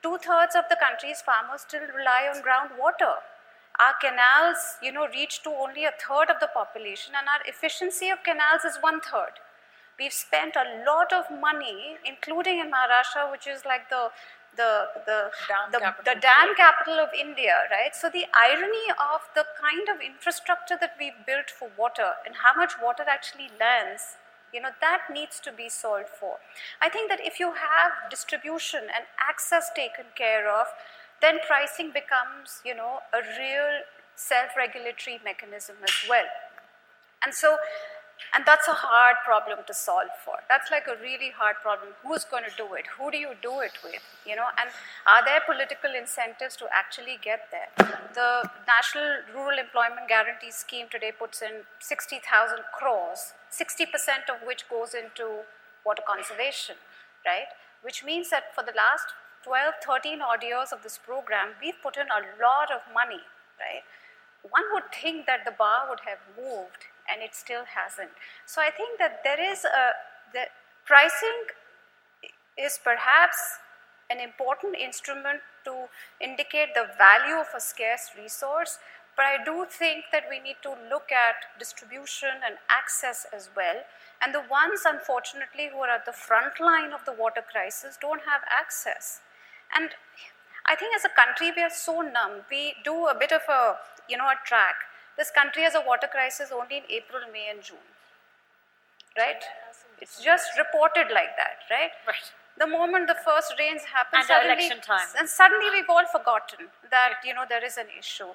[0.02, 3.14] two thirds of the country's farmers still rely on groundwater.
[3.80, 8.10] Our canals, you know, reach to only a third of the population, and our efficiency
[8.10, 9.40] of canals is one third.
[9.98, 14.10] We've spent a lot of money, including in Maharashtra, which is like the
[14.56, 16.14] the the Dam the, capital.
[16.14, 17.94] the dam capital of India, right?
[17.94, 22.54] So the irony of the kind of infrastructure that we've built for water and how
[22.54, 24.16] much water actually lands
[24.52, 26.36] you know that needs to be solved for.
[26.82, 30.66] I think that if you have distribution and access taken care of
[31.20, 33.82] then pricing becomes you know a real
[34.16, 36.26] self-regulatory mechanism as well.
[37.24, 37.56] And so
[38.34, 40.36] and that's a hard problem to solve for.
[40.48, 41.92] That's like a really hard problem.
[42.04, 42.84] Who's going to do it?
[42.98, 44.02] Who do you do it with?
[44.26, 44.68] You know and
[45.06, 47.70] are there political incentives to actually get there?
[48.14, 54.94] The national rural employment guarantee scheme today puts in 60000 crores 60% of which goes
[54.94, 55.44] into
[55.84, 56.76] water conservation
[57.26, 57.50] right
[57.82, 61.96] which means that for the last 12 13 odd years of this program we've put
[61.96, 63.24] in a lot of money
[63.58, 63.82] right
[64.42, 68.10] one would think that the bar would have moved and it still hasn't.
[68.46, 69.92] So I think that there is a,
[70.32, 70.44] the
[70.86, 71.52] pricing
[72.56, 73.36] is perhaps
[74.10, 75.86] an important instrument to
[76.20, 78.78] indicate the value of a scarce resource.
[79.16, 83.82] But I do think that we need to look at distribution and access as well.
[84.22, 88.22] And the ones, unfortunately, who are at the front line of the water crisis don't
[88.22, 89.20] have access.
[89.76, 89.90] And
[90.66, 92.42] I think as a country, we are so numb.
[92.50, 93.76] We do a bit of a,
[94.08, 94.76] you know, a track.
[95.16, 97.84] This country has a water crisis only in April, May, and June.
[99.18, 99.42] Right?
[100.00, 101.90] It's just reported like that, right?
[102.06, 102.32] Right.
[102.58, 105.08] The moment the first rains happen, And suddenly, election time.
[105.18, 108.32] and suddenly we've all forgotten that you know there is an issue.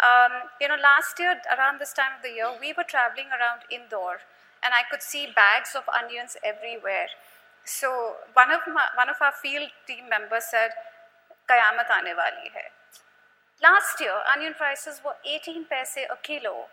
[0.00, 3.68] Um, you know, last year around this time of the year, we were traveling around
[3.70, 4.24] Indore,
[4.64, 7.12] and I could see bags of onions everywhere.
[7.64, 10.72] So one of my, one of our field team members said,
[11.48, 12.68] "Kayamat aane wali hai."
[13.62, 16.66] Last year, onion prices were 18 paise a kilo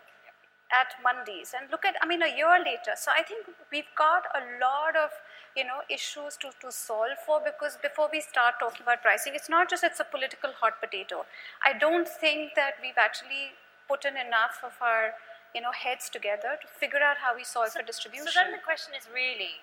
[0.72, 1.54] at mandis.
[1.54, 2.94] And look at, I mean, a year later.
[2.96, 5.10] So I think we've got a lot of,
[5.56, 9.48] you know, issues to, to solve for because before we start talking about pricing, it's
[9.48, 11.26] not just it's a political hot potato.
[11.64, 13.58] I don't think that we've actually
[13.88, 15.14] put in enough of our,
[15.54, 18.30] you know, heads together to figure out how we solve for distribution.
[18.30, 19.58] So then the question is really,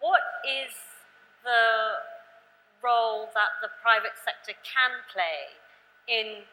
[0.00, 0.76] what is
[1.44, 2.04] the
[2.84, 5.56] role that the private sector can play
[6.04, 6.44] in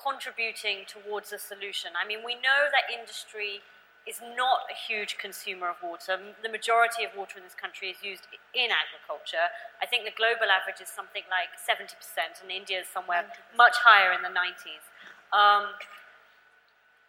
[0.00, 1.92] contributing towards a solution?
[1.92, 3.60] I mean, we know that industry
[4.06, 6.14] is not a huge consumer of water.
[6.38, 9.50] The majority of water in this country is used in agriculture.
[9.82, 11.90] I think the global average is something like 70%,
[12.38, 13.26] and India is somewhere
[13.58, 14.86] much higher in the 90s.
[15.34, 15.74] Um,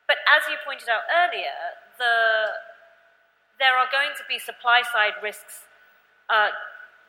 [0.10, 2.58] but as you pointed out earlier, the,
[3.62, 5.70] there are going to be supply side risks
[6.34, 6.50] uh,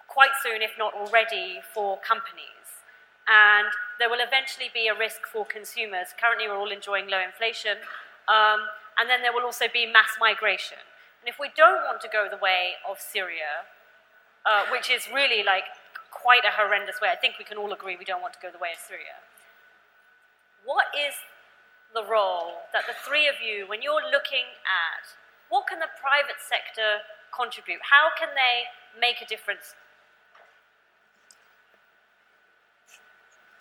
[0.05, 2.85] quite soon, if not already, for companies.
[3.25, 6.13] And there will eventually be a risk for consumers.
[6.21, 7.81] Currently, we're all enjoying low inflation.
[8.29, 10.79] Um, and then there will also be mass migration.
[11.23, 13.67] And if we don't want to go the way of Syria,
[14.45, 15.65] uh, which is really like
[16.11, 18.51] quite a horrendous way, I think we can all agree we don't want to go
[18.51, 19.23] the way of Syria.
[20.67, 21.15] What is
[21.95, 25.07] the role that the three of you, when you're looking at
[25.49, 27.01] what can the private sector
[27.33, 27.81] contribute?
[27.81, 28.69] How can they
[29.01, 29.75] make a difference?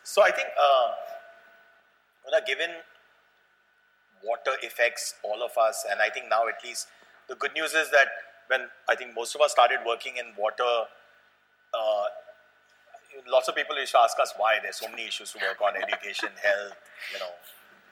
[0.04, 2.72] So I think, uh, given
[4.24, 6.88] water affects all of us, and I think now at least
[7.28, 8.08] the good news is that
[8.48, 10.88] when I think most of us started working in water,
[11.74, 12.06] uh,
[13.30, 15.76] lots of people used to ask us why there's so many issues to work on
[15.76, 16.76] education, health,
[17.14, 17.32] you know,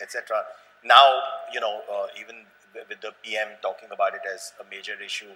[0.02, 0.44] etc.
[0.84, 1.20] Now,
[1.54, 2.46] you know, uh, even
[2.90, 5.34] with the PM talking about it as a major issue,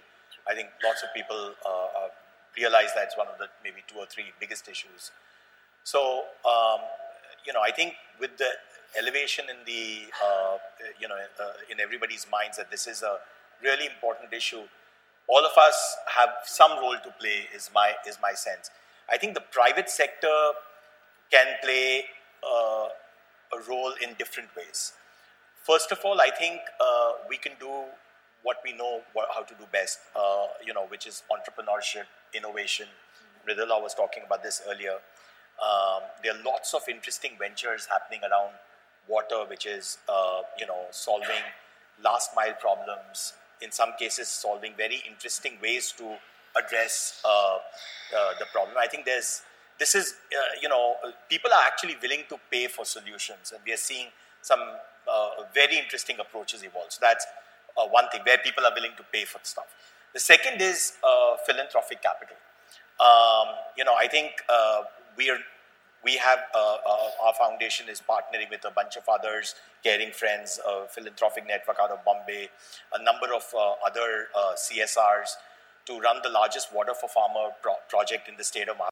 [0.48, 2.08] I think lots of people uh, uh,
[2.56, 5.10] realize that it's one of the maybe two or three biggest issues.
[5.84, 6.80] So, um,
[7.46, 8.50] you know, I think with the
[8.98, 10.58] elevation in the, uh,
[11.00, 13.16] you know, uh, in everybody's minds that this is a
[13.62, 14.62] really important issue,
[15.28, 17.46] all of us have some role to play.
[17.54, 18.70] Is my is my sense.
[19.10, 20.52] I think the private sector
[21.30, 22.04] can play
[22.42, 22.88] uh,
[23.56, 24.92] a role in different ways.
[25.64, 27.84] First of all, I think uh, we can do
[28.42, 29.02] what we know
[29.34, 32.86] how to do best, uh, you know, which is entrepreneurship, innovation.
[33.46, 34.96] Mridula was talking about this earlier.
[35.60, 38.52] Um, there are lots of interesting ventures happening around
[39.08, 41.44] water, which is, uh, you know, solving
[42.02, 46.16] last mile problems, in some cases, solving very interesting ways to
[46.56, 47.58] address uh, uh,
[48.38, 48.76] the problem.
[48.78, 49.42] I think there's,
[49.78, 50.96] this is, uh, you know,
[51.28, 54.06] people are actually willing to pay for solutions, and we are seeing
[54.42, 56.86] some uh, very interesting approaches evolve.
[56.88, 57.26] So that's
[57.76, 59.66] uh, one thing where people are willing to pay for the stuff.
[60.14, 60.94] The second is
[61.46, 62.36] philanthropic capital.
[62.98, 64.32] Um, you know, I think
[65.16, 65.38] we are
[66.02, 70.58] we have uh, uh, our foundation is partnering with a bunch of others, caring friends,
[70.66, 72.48] a philanthropic network out of Bombay,
[72.94, 75.36] a number of uh, other uh, CSRs
[75.86, 78.88] to run the largest water for farmer pro- project in the state of Maharashtra.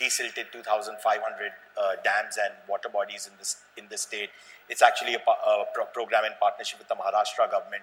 [0.00, 4.30] Desilted 2,500 uh, dams and water bodies in this in the state.
[4.68, 7.82] It's actually a, a pro- program in partnership with the Maharashtra government.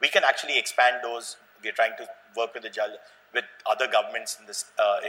[0.00, 1.36] We can actually expand those.
[1.62, 2.72] We're trying to work with the
[3.32, 5.00] with other governments in this uh,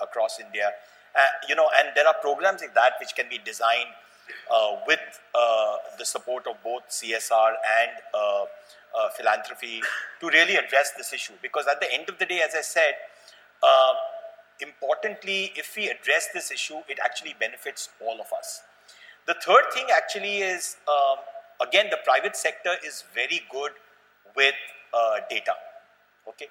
[0.00, 0.70] across India.
[1.16, 3.88] Uh, you know, and there are programs like that which can be designed
[4.50, 5.00] uh, with
[5.34, 7.90] uh, the support of both CSR and
[9.16, 9.80] philanthropy
[10.20, 11.34] to really address this issue.
[11.42, 12.94] Because at the end of the day, as I said,
[13.62, 13.96] um,
[14.60, 18.62] importantly, if we address this issue, it actually benefits all of us.
[19.26, 21.18] The third thing actually is, um,
[21.60, 23.72] again, the private sector is very good
[24.34, 24.54] with
[24.94, 25.52] uh, data.
[26.28, 26.46] Okay,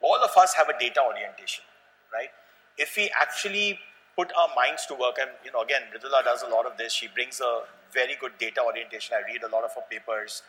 [0.00, 1.64] all of us have a data orientation,
[2.12, 2.30] right?
[2.78, 3.78] If we actually
[4.16, 6.92] put our minds to work, and you know, again, Mridula does a lot of this.
[6.92, 9.16] She brings a very good data orientation.
[9.16, 10.42] I read a lot of her papers.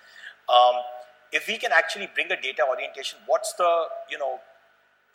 [0.49, 0.75] Um,
[1.31, 4.39] if we can actually bring a data orientation, what's the you know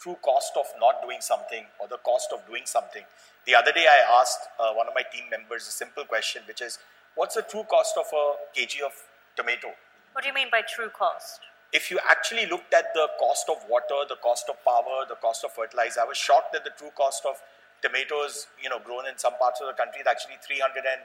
[0.00, 3.02] true cost of not doing something or the cost of doing something.
[3.46, 6.62] The other day, I asked uh, one of my team members a simple question, which
[6.62, 6.78] is,
[7.14, 8.92] what's the true cost of a kg of
[9.36, 9.68] tomato?
[10.12, 11.40] What do you mean by true cost?
[11.72, 15.44] If you actually looked at the cost of water, the cost of power, the cost
[15.44, 17.36] of fertilizer, I was shocked that the true cost of
[17.82, 21.02] tomatoes, you know, grown in some parts of the country is actually 300 and,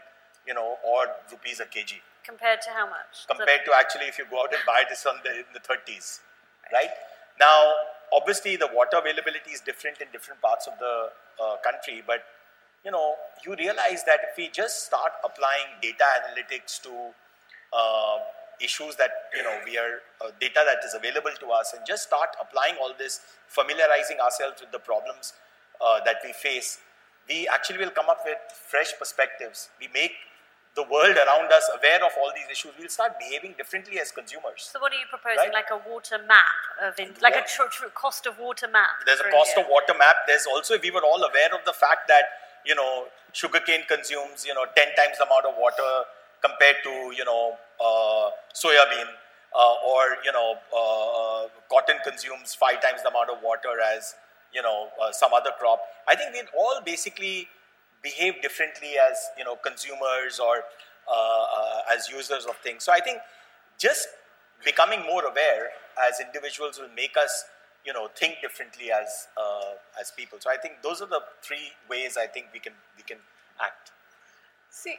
[0.47, 1.99] you know, odd rupees a kg.
[2.23, 3.27] Compared to how much?
[3.27, 6.19] Compared to actually if you go out and buy this on the, in the 30s,
[6.73, 6.89] right?
[7.39, 7.71] Now,
[8.13, 11.09] obviously the water availability is different in different parts of the
[11.41, 12.23] uh, country, but
[12.83, 16.93] you know, you realize that if we just start applying data analytics to
[17.73, 18.17] uh,
[18.61, 22.03] issues that you know we are uh, data that is available to us, and just
[22.03, 25.33] start applying all this, familiarizing ourselves with the problems
[25.81, 26.79] uh, that we face,
[27.27, 29.69] we actually will come up with fresh perspectives.
[29.79, 30.13] We make
[30.75, 34.67] the world around us aware of all these issues, we'll start behaving differently as consumers.
[34.71, 35.47] So, what are you proposing?
[35.47, 35.63] Right?
[35.63, 38.99] Like a water map of, in, like a true, true cost of water map.
[39.05, 39.63] There's a cost India.
[39.63, 40.27] of water map.
[40.27, 44.53] There's also, we were all aware of the fact that you know sugarcane consumes you
[44.53, 45.91] know 10 times the amount of water
[46.41, 49.07] compared to you know uh, soya bean,
[49.53, 54.15] uh, or you know uh, cotton consumes five times the amount of water as
[54.55, 55.81] you know uh, some other crop.
[56.07, 57.47] I think we all basically
[58.01, 60.63] behave differently as you know consumers or
[61.07, 62.83] uh, uh, as users of things.
[62.83, 63.19] So I think
[63.77, 64.07] just
[64.63, 65.69] becoming more aware
[66.07, 67.45] as individuals will make us
[67.85, 70.39] you know think differently as uh, as people.
[70.39, 73.19] So I think those are the three ways I think we can we can
[73.61, 73.91] act.
[74.69, 74.97] See,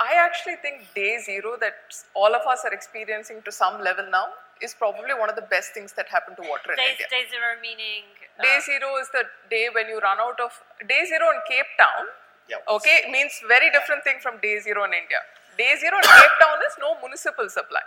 [0.00, 4.26] I actually think day zero that all of us are experiencing to some level now
[4.60, 7.06] is probably one of the best things that happened to water in day, India.
[7.10, 8.04] Day zero meaning?
[8.42, 8.66] Day ah.
[8.66, 10.50] zero is the day when you run out of,
[10.88, 12.10] day zero in Cape Town,
[12.50, 12.66] yep.
[12.66, 15.22] okay, means very different thing from day zero in India.
[15.56, 17.84] Day zero in Cape Town is no municipal supply.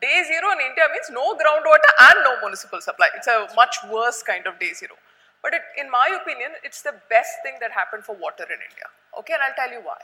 [0.00, 3.12] Day zero in India means no groundwater and no municipal supply.
[3.12, 4.96] It's a much worse kind of day zero.
[5.42, 8.88] But it, in my opinion, it's the best thing that happened for water in India.
[9.18, 10.00] Okay, and I'll tell you why.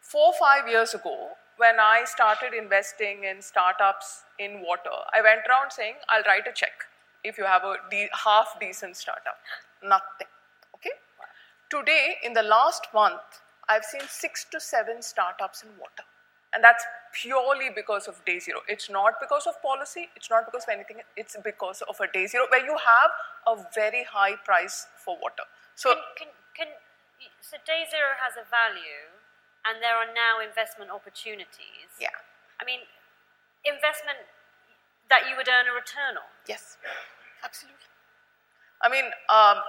[0.00, 5.72] Four, five years ago, when I started investing in startups in water, I went around
[5.72, 6.89] saying, I'll write a check
[7.24, 9.38] if you have a de half decent startup.
[9.82, 10.28] Nothing.
[10.74, 10.96] Okay?
[11.70, 16.04] Today, in the last month, I've seen six to seven startups in water.
[16.52, 18.60] And that's purely because of day zero.
[18.68, 22.26] It's not because of policy, it's not because of anything, it's because of a day
[22.26, 23.10] zero where you have
[23.46, 25.46] a very high price for water.
[25.76, 26.28] So, can,
[26.58, 26.74] can,
[27.20, 29.14] can, so day zero has a value
[29.66, 31.94] and there are now investment opportunities.
[32.00, 32.14] Yeah.
[32.60, 32.82] I mean,
[33.62, 34.18] investment
[35.10, 36.30] that you would earn a return on.
[36.48, 36.78] Yes,
[37.44, 37.90] absolutely.
[38.80, 39.60] I mean, um,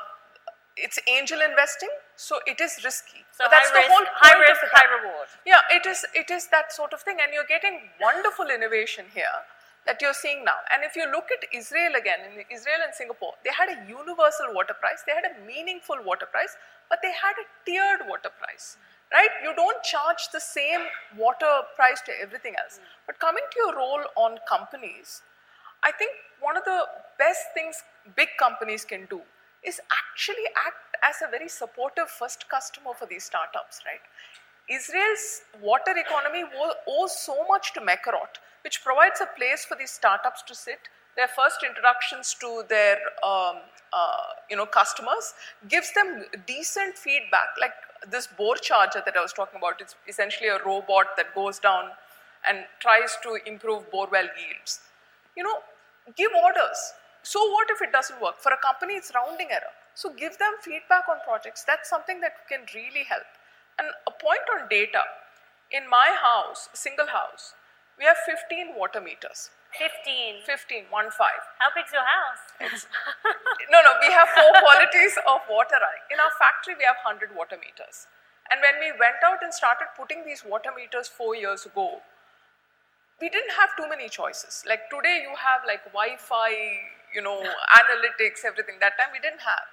[0.78, 3.26] it's angel investing, so it is risky.
[3.36, 5.28] So that's the risk, whole point high risk, high reward.
[5.46, 6.06] Yeah, it is.
[6.16, 9.44] It is that sort of thing, and you're getting wonderful innovation here
[9.86, 10.62] that you're seeing now.
[10.72, 14.54] And if you look at Israel again, in Israel and Singapore, they had a universal
[14.54, 16.56] water price, they had a meaningful water price,
[16.88, 18.78] but they had a tiered water price
[19.12, 19.30] right?
[19.44, 20.82] You don't charge the same
[21.18, 22.80] water price to everything else.
[23.06, 25.22] But coming to your role on companies,
[25.84, 26.86] I think one of the
[27.18, 27.84] best things
[28.16, 29.22] big companies can do
[29.64, 34.02] is actually act as a very supportive first customer for these startups, right?
[34.70, 36.44] Israel's water economy
[36.88, 40.80] owes so much to Mekorot, which provides a place for these startups to sit,
[41.16, 43.58] their first introductions to their um,
[43.94, 45.34] uh, you know customers,
[45.68, 47.50] gives them decent feedback.
[47.60, 47.74] Like
[48.10, 51.90] this bore charger that I was talking about it's essentially a robot that goes down
[52.48, 54.80] and tries to improve borewell yields.
[55.36, 55.60] You know,
[56.16, 56.80] give orders.
[57.24, 58.40] So what if it doesn't work?
[58.40, 59.74] For a company, it's rounding error.
[59.94, 61.64] So give them feedback on projects.
[61.64, 63.28] That's something that can really help.
[63.78, 65.04] And a point on data.
[65.72, 67.54] In my house, single house,
[67.98, 69.52] we have 15 water meters.
[69.78, 70.44] 15.
[70.44, 71.32] 15, 1 5.
[71.64, 72.88] How big's your house?
[73.72, 75.80] no, no, we have four qualities of water.
[76.12, 78.12] In our factory, we have 100 water meters.
[78.52, 82.04] And when we went out and started putting these water meters four years ago,
[83.22, 84.64] we didn't have too many choices.
[84.68, 86.50] Like today, you have like Wi Fi,
[87.14, 87.40] you know,
[87.82, 88.76] analytics, everything.
[88.80, 89.66] That time, we didn't have.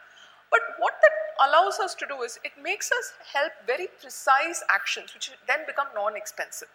[0.51, 5.13] But what that allows us to do is it makes us help very precise actions,
[5.15, 6.69] which then become non expensive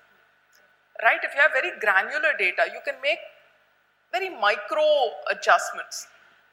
[1.01, 1.17] right?
[1.23, 3.19] If you have very granular data, you can make
[4.11, 4.85] very micro
[5.31, 6.07] adjustments.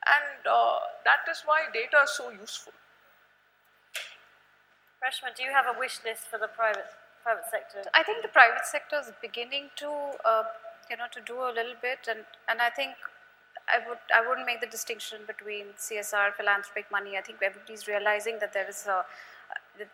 [0.06, 2.72] And uh, that is why data is so useful.
[5.04, 6.88] Reshma, do you have a wish list for the private
[7.22, 7.82] private sector?
[7.94, 9.90] I think the private sector is beginning to,
[10.24, 10.44] uh,
[10.90, 12.94] you know, to do a little bit, and and I think
[13.68, 17.16] I would I wouldn't make the distinction between CSR, philanthropic money.
[17.16, 19.04] I think everybody's realizing that there is a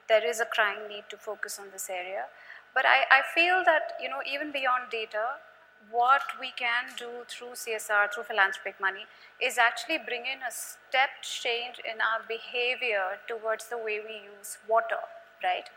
[0.09, 2.24] there is a crying need to focus on this area.
[2.74, 5.41] But I, I feel that, you know, even beyond data,
[5.91, 9.07] what we can do through CSR, through philanthropic money,
[9.41, 14.59] is actually bring in a step change in our behavior towards the way we use
[14.68, 15.01] water,
[15.43, 15.70] right?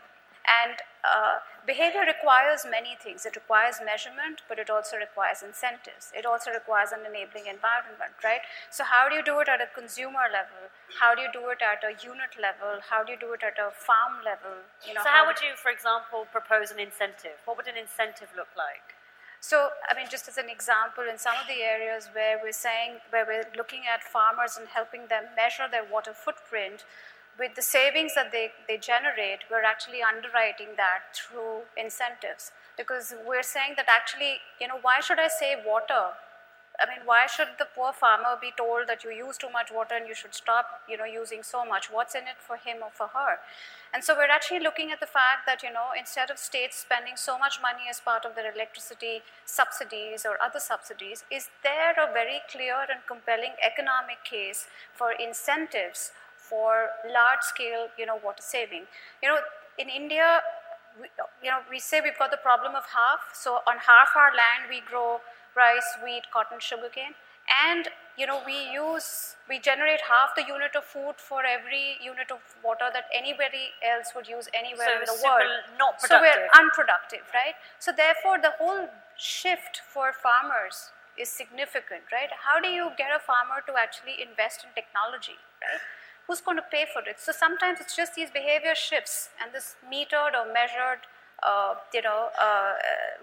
[0.50, 3.24] And uh, behavior requires many things.
[3.24, 6.10] It requires measurement, but it also requires incentives.
[6.10, 8.42] It also requires an enabling environment, right?
[8.68, 10.68] So, how do you do it at a consumer level?
[10.98, 12.82] How do you do it at a unit level?
[12.82, 14.66] How do you do it at a farm level?
[14.82, 17.38] You know, so, how, how would you, for example, propose an incentive?
[17.46, 18.98] What would an incentive look like?
[19.40, 23.00] So, I mean, just as an example, in some of the areas where we're saying,
[23.08, 26.84] where we're looking at farmers and helping them measure their water footprint,
[27.38, 32.52] with the savings that they, they generate, we're actually underwriting that through incentives.
[32.76, 36.16] Because we're saying that actually, you know, why should I save water?
[36.80, 39.94] I mean, why should the poor farmer be told that you use too much water
[39.96, 41.90] and you should stop, you know, using so much?
[41.90, 43.36] What's in it for him or for her?
[43.92, 47.16] And so we're actually looking at the fact that, you know, instead of states spending
[47.16, 52.12] so much money as part of their electricity subsidies or other subsidies, is there a
[52.12, 56.12] very clear and compelling economic case for incentives
[56.50, 58.84] for large scale, you know, water saving.
[59.22, 59.38] You know,
[59.78, 60.40] in India,
[61.00, 61.06] we,
[61.42, 63.30] you know, we say we've got the problem of half.
[63.32, 65.20] So on half our land, we grow
[65.56, 67.14] rice, wheat, cotton, sugarcane,
[67.48, 67.88] and
[68.20, 72.44] you know, we use, we generate half the unit of food for every unit of
[72.62, 75.64] water that anybody else would use anywhere so in the world.
[75.78, 77.56] Not so we're unproductive, right?
[77.78, 82.28] So therefore, the whole shift for farmers is significant, right?
[82.28, 85.80] How do you get a farmer to actually invest in technology, right?
[86.30, 87.18] Who's going to pay for it?
[87.18, 91.02] So sometimes it's just these behavior shifts and this metered or measured
[91.42, 92.74] uh, you know, uh,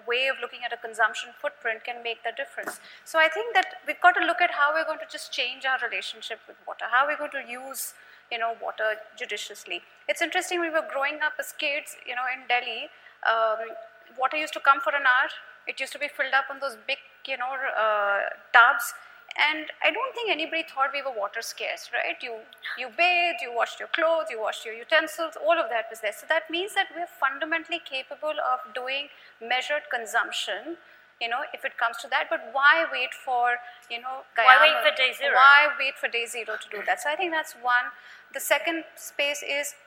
[0.07, 2.79] way of looking at a consumption footprint can make the difference.
[3.05, 5.65] So I think that we've got to look at how we're going to just change
[5.65, 7.93] our relationship with water, how we're going to use,
[8.31, 9.81] you know, water judiciously.
[10.09, 12.89] It's interesting, we were growing up as kids, you know, in Delhi,
[13.21, 13.77] um,
[14.17, 15.29] water used to come for an hour.
[15.67, 16.97] It used to be filled up on those big,
[17.27, 18.93] you know, uh, tubs
[19.37, 22.17] and I don't think anybody thought we were water scarce, right?
[22.21, 22.41] You,
[22.77, 26.13] you bathed, you washed your clothes, you washed your utensils, all of that was there.
[26.13, 30.81] So that means that we're fundamentally capable of doing measured consumption,
[31.21, 32.33] you know, if it comes to that.
[32.33, 33.61] But why wait for,
[33.93, 35.37] you know, Guyana, why wait for day zero?
[35.37, 37.01] Why wait for day zero to do that?
[37.01, 37.93] So I think that's one.
[38.33, 39.77] The second space is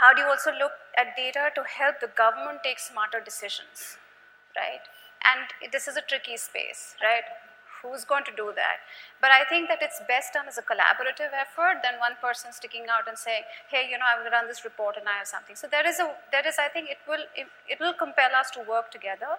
[0.00, 3.98] how do you also look at data to help the government take smarter decisions,
[4.56, 4.80] right?
[5.26, 7.26] And this is a tricky space, right?
[7.82, 8.82] Who's going to do that.
[9.20, 12.86] But I think that it's best done as a collaborative effort than one person sticking
[12.90, 15.54] out and saying, hey, you know, I will run this report and I have something.
[15.54, 18.50] So there is a, there is, I think it will, it, it will compel us
[18.58, 19.38] to work together.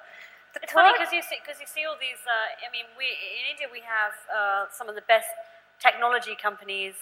[0.54, 2.22] The it's funny because you see, because you see all these.
[2.26, 5.30] Uh, I mean, we in India we have uh, some of the best
[5.78, 6.96] technology companies,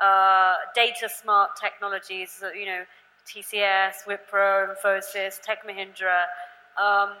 [0.00, 2.42] uh, data smart technologies.
[2.56, 2.82] You know,
[3.28, 6.32] TCS, Wipro, Infosys, Tech Mahindra.
[6.80, 7.20] Um,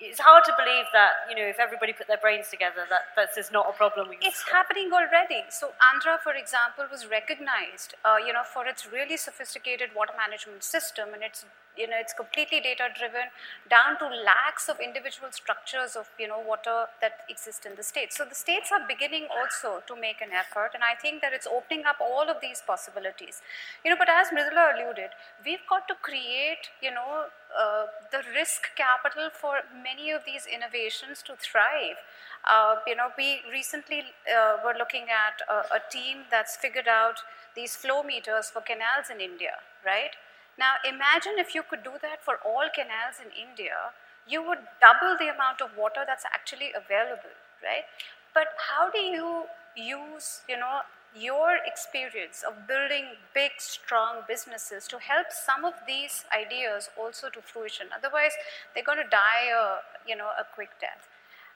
[0.00, 3.36] it's hard to believe that you know if everybody put their brains together that that's
[3.36, 5.42] is not a problem it's happening already.
[5.50, 10.62] So andhra for example was recognized uh, you know for its really sophisticated water management
[10.62, 11.44] system and it's
[11.78, 13.30] you know it's completely data driven
[13.70, 18.16] down to lakhs of individual structures of you know water that exist in the states
[18.18, 21.46] so the states are beginning also to make an effort and i think that it's
[21.46, 23.40] opening up all of these possibilities
[23.84, 25.10] you know but as mridula alluded
[25.44, 27.26] we've got to create you know
[27.56, 31.96] uh, the risk capital for many of these innovations to thrive.
[32.44, 37.20] Uh, you know, we recently uh, were looking at a, a, team that's figured out
[37.54, 40.12] these flow meters for canals in India, right?
[40.58, 43.94] Now, imagine if you could do that for all canals in India,
[44.26, 47.32] you would double the amount of water that's actually available,
[47.62, 47.86] right?
[48.34, 49.44] But how do you
[49.76, 50.82] use, you know,
[51.16, 57.40] your experience of building big, strong businesses to help some of these ideas also to
[57.40, 57.86] fruition.
[57.96, 58.32] Otherwise,
[58.74, 61.08] they're going to die a, you know, a quick death.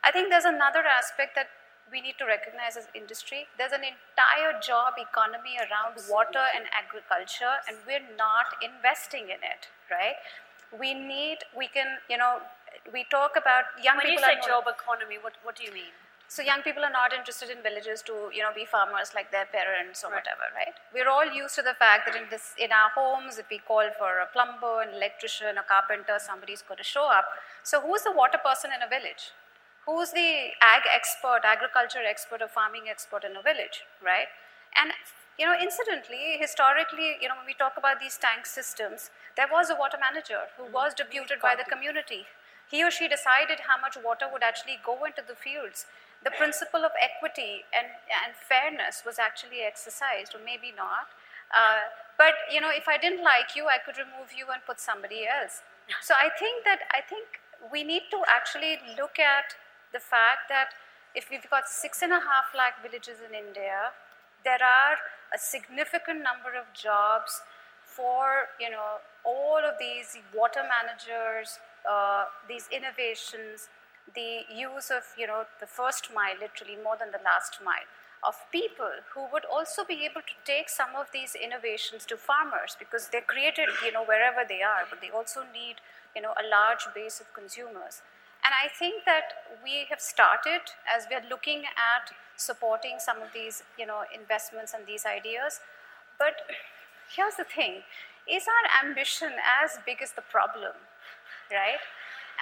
[0.05, 1.49] I think there's another aspect that
[1.91, 3.47] we need to recognize as industry.
[3.59, 9.69] There's an entire job economy around water and agriculture, and we're not investing in it,
[9.91, 10.17] right?
[10.73, 12.41] We need, we can, you know,
[12.93, 14.25] we talk about young when people.
[14.25, 15.93] When you say job economy, what, what do you mean?
[16.33, 19.45] So young people are not interested in villages to you know be farmers like their
[19.45, 20.25] parents or right.
[20.25, 20.73] whatever, right?
[20.89, 23.85] We're all used to the fact that in this in our homes, if we call
[23.99, 27.27] for a plumber, an electrician, a carpenter, somebody's going to show up.
[27.63, 29.37] So who's the water person in a village?
[29.87, 34.31] Who's the ag expert, agriculture expert, or farming expert in a village, right?
[34.79, 34.93] And
[35.39, 39.71] you know, incidentally, historically, you know, when we talk about these tank systems, there was
[39.71, 40.75] a water manager who mm-hmm.
[40.75, 42.29] was deputed by the community.
[42.71, 45.87] He or she decided how much water would actually go into the fields
[46.25, 51.11] the principle of equity and, and fairness was actually exercised, or maybe not.
[51.51, 54.81] Uh, but you know, if I didn't like you, I could remove you and put
[54.81, 55.63] somebody else.
[56.01, 59.59] So I think that I think we need to actually look at
[59.93, 60.71] the fact that
[61.15, 63.93] if we've got six and a half lakh villages in India,
[64.45, 64.97] there are
[65.35, 67.43] a significant number of jobs
[67.85, 73.69] for you know all of these water managers, uh, these innovations,
[74.15, 77.87] the use of you know the first mile, literally more than the last mile,
[78.27, 82.77] of people who would also be able to take some of these innovations to farmers
[82.79, 85.77] because they're created you know wherever they are, but they also need
[86.17, 88.01] you know a large base of consumers.
[88.53, 89.33] And I think that
[89.65, 94.85] we have started as we're looking at supporting some of these, you know, investments and
[94.87, 95.61] these ideas.
[96.19, 96.45] But
[97.09, 97.81] here's the thing,
[98.29, 100.77] is our ambition as big as the problem,
[101.51, 101.81] right?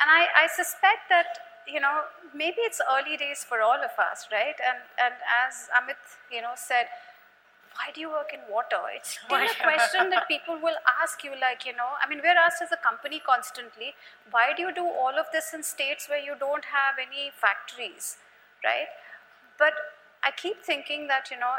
[0.02, 4.26] And I, I suspect that, you know, maybe it's early days for all of us,
[4.32, 4.58] right?
[4.58, 6.90] And, and as Amit, you know, said,
[7.76, 8.80] why do you work in water?
[8.94, 12.38] It's still a question that people will ask you, like, you know, I mean, we're
[12.38, 13.94] asked as a company constantly,
[14.30, 18.16] why do you do all of this in states where you don't have any factories,
[18.64, 18.90] right?
[19.58, 19.74] But
[20.24, 21.54] I keep thinking that, you know,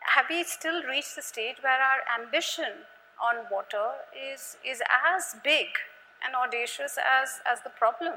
[0.00, 2.86] have we still reached the stage where our ambition
[3.20, 5.66] on water is, is as big
[6.24, 8.14] and audacious as, as the problem?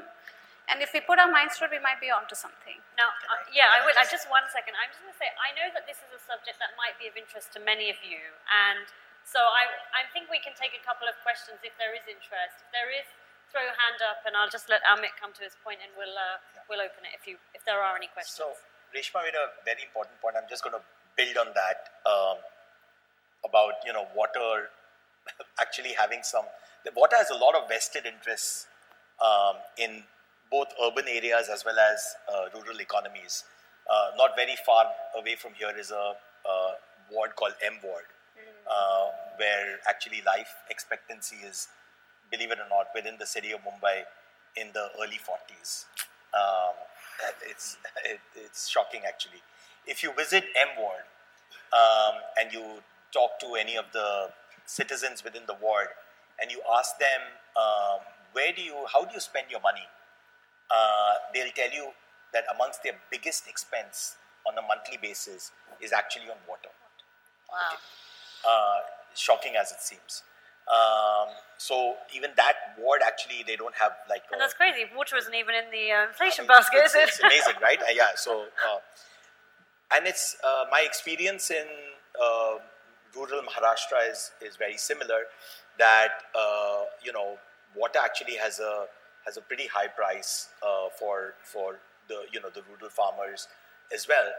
[0.70, 2.78] And if we put our minds to it, we might be onto something.
[2.94, 3.94] Now, uh, yeah, I will.
[3.98, 4.78] I just one second.
[4.78, 7.10] I'm just going to say, I know that this is a subject that might be
[7.10, 8.86] of interest to many of you, and
[9.26, 12.62] so I, I think we can take a couple of questions if there is interest.
[12.62, 13.06] If there is,
[13.50, 16.14] throw your hand up, and I'll just let Amit come to his point, and we'll
[16.14, 18.38] uh, we'll open it if you if there are any questions.
[18.38, 18.54] So,
[18.94, 20.38] Reshma made a very important point.
[20.38, 20.84] I'm just going to
[21.18, 22.38] build on that um,
[23.46, 24.72] about you know water
[25.62, 26.46] actually having some.
[26.84, 28.66] The water has a lot of vested interests
[29.22, 30.02] um, in
[30.52, 33.44] both urban areas as well as uh, rural economies.
[33.90, 34.86] Uh, not very far
[35.18, 36.14] away from here is a,
[36.46, 36.54] a
[37.10, 38.04] ward called M Ward,
[38.70, 39.06] uh,
[39.38, 41.68] where actually life expectancy is,
[42.30, 44.04] believe it or not, within the city of Mumbai
[44.56, 45.86] in the early 40s.
[46.34, 46.74] Um,
[47.50, 49.42] it's, it, it's shocking actually.
[49.86, 51.04] If you visit M Ward
[51.72, 52.82] um, and you
[53.12, 54.30] talk to any of the
[54.66, 55.88] citizens within the ward
[56.40, 57.20] and you ask them,
[57.56, 58.00] um,
[58.32, 59.86] where do you, how do you spend your money?
[60.72, 61.90] Uh, they'll tell you
[62.32, 64.16] that amongst their biggest expense
[64.46, 66.72] on a monthly basis is actually on water.
[67.50, 67.58] Wow.
[67.68, 67.78] Okay.
[68.48, 68.80] Uh,
[69.14, 70.22] shocking as it seems.
[70.66, 74.22] Um, so even that ward actually they don't have like.
[74.30, 74.84] And a- that's crazy.
[74.96, 77.08] Water isn't even in the uh, inflation I mean, basket, it's, is it?
[77.08, 77.78] it's amazing, right?
[77.88, 78.14] Uh, yeah.
[78.14, 78.78] So, uh,
[79.94, 81.66] and it's uh, my experience in
[83.14, 85.24] rural Maharashtra is is very similar.
[85.78, 87.38] That uh, you know,
[87.76, 88.86] water actually has a
[89.24, 93.48] has a pretty high price uh, for for the you know the rural farmers
[93.94, 94.30] as well.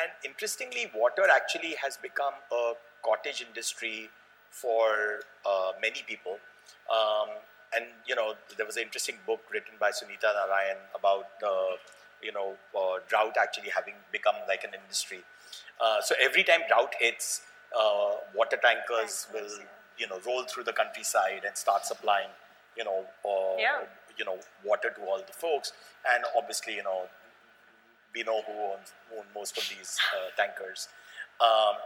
[0.00, 2.72] And interestingly, water actually has become a
[3.04, 4.10] cottage industry
[4.50, 6.38] for uh, many people.
[6.92, 7.28] Um,
[7.74, 11.76] and you know, there was an interesting book written by Sunita Narain about uh,
[12.22, 15.20] you know uh, drought actually having become like an industry.
[15.80, 17.42] Uh, so every time drought hits,
[17.78, 19.50] uh, water tankers will
[19.98, 22.30] you know roll through the countryside and start supplying
[22.76, 23.80] you know uh, Yeah.
[24.18, 25.72] You know water to all the folks.
[26.14, 27.02] And obviously, you know,
[28.14, 30.88] we know who owns own most of these uh, tankers.
[31.40, 31.76] Um,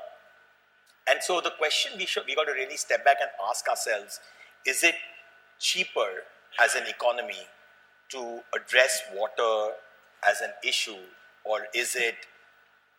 [1.09, 4.20] and so the question we should we got to really step back and ask ourselves:
[4.66, 4.95] Is it
[5.59, 6.24] cheaper
[6.62, 7.47] as an economy
[8.11, 9.74] to address water
[10.28, 11.03] as an issue,
[11.45, 12.14] or is it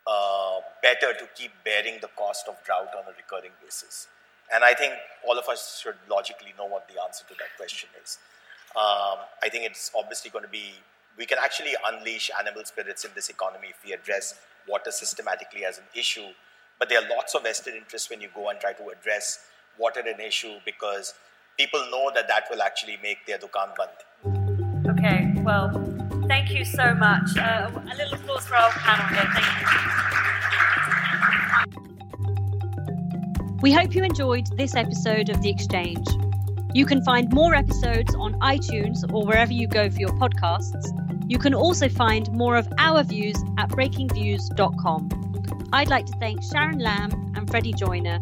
[0.05, 4.07] uh, better to keep bearing the cost of drought on a recurring basis?
[4.53, 4.93] And I think
[5.25, 8.17] all of us should logically know what the answer to that question is.
[8.75, 10.73] Um, I think it's obviously going to be,
[11.17, 14.35] we can actually unleash animal spirits in this economy if we address
[14.67, 16.29] water systematically as an issue.
[16.79, 19.45] But there are lots of vested interests when you go and try to address
[19.77, 21.13] water an issue because
[21.57, 23.91] people know that that will actually make their dukan band.
[24.89, 25.71] Okay, well,
[26.27, 27.37] thank you so much.
[27.37, 29.29] Uh, a little applause for our panel here.
[29.33, 30.03] Thank you.
[33.61, 36.05] We hope you enjoyed this episode of The Exchange.
[36.73, 40.89] You can find more episodes on iTunes or wherever you go for your podcasts.
[41.29, 45.09] You can also find more of our views at breakingviews.com.
[45.71, 48.19] I'd like to thank Sharon Lamb and Freddie Joyner.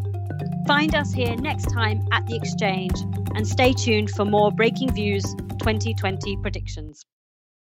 [0.67, 2.99] Find us here next time at The Exchange
[3.35, 5.23] and stay tuned for more Breakingviews
[5.59, 7.05] 2020 predictions.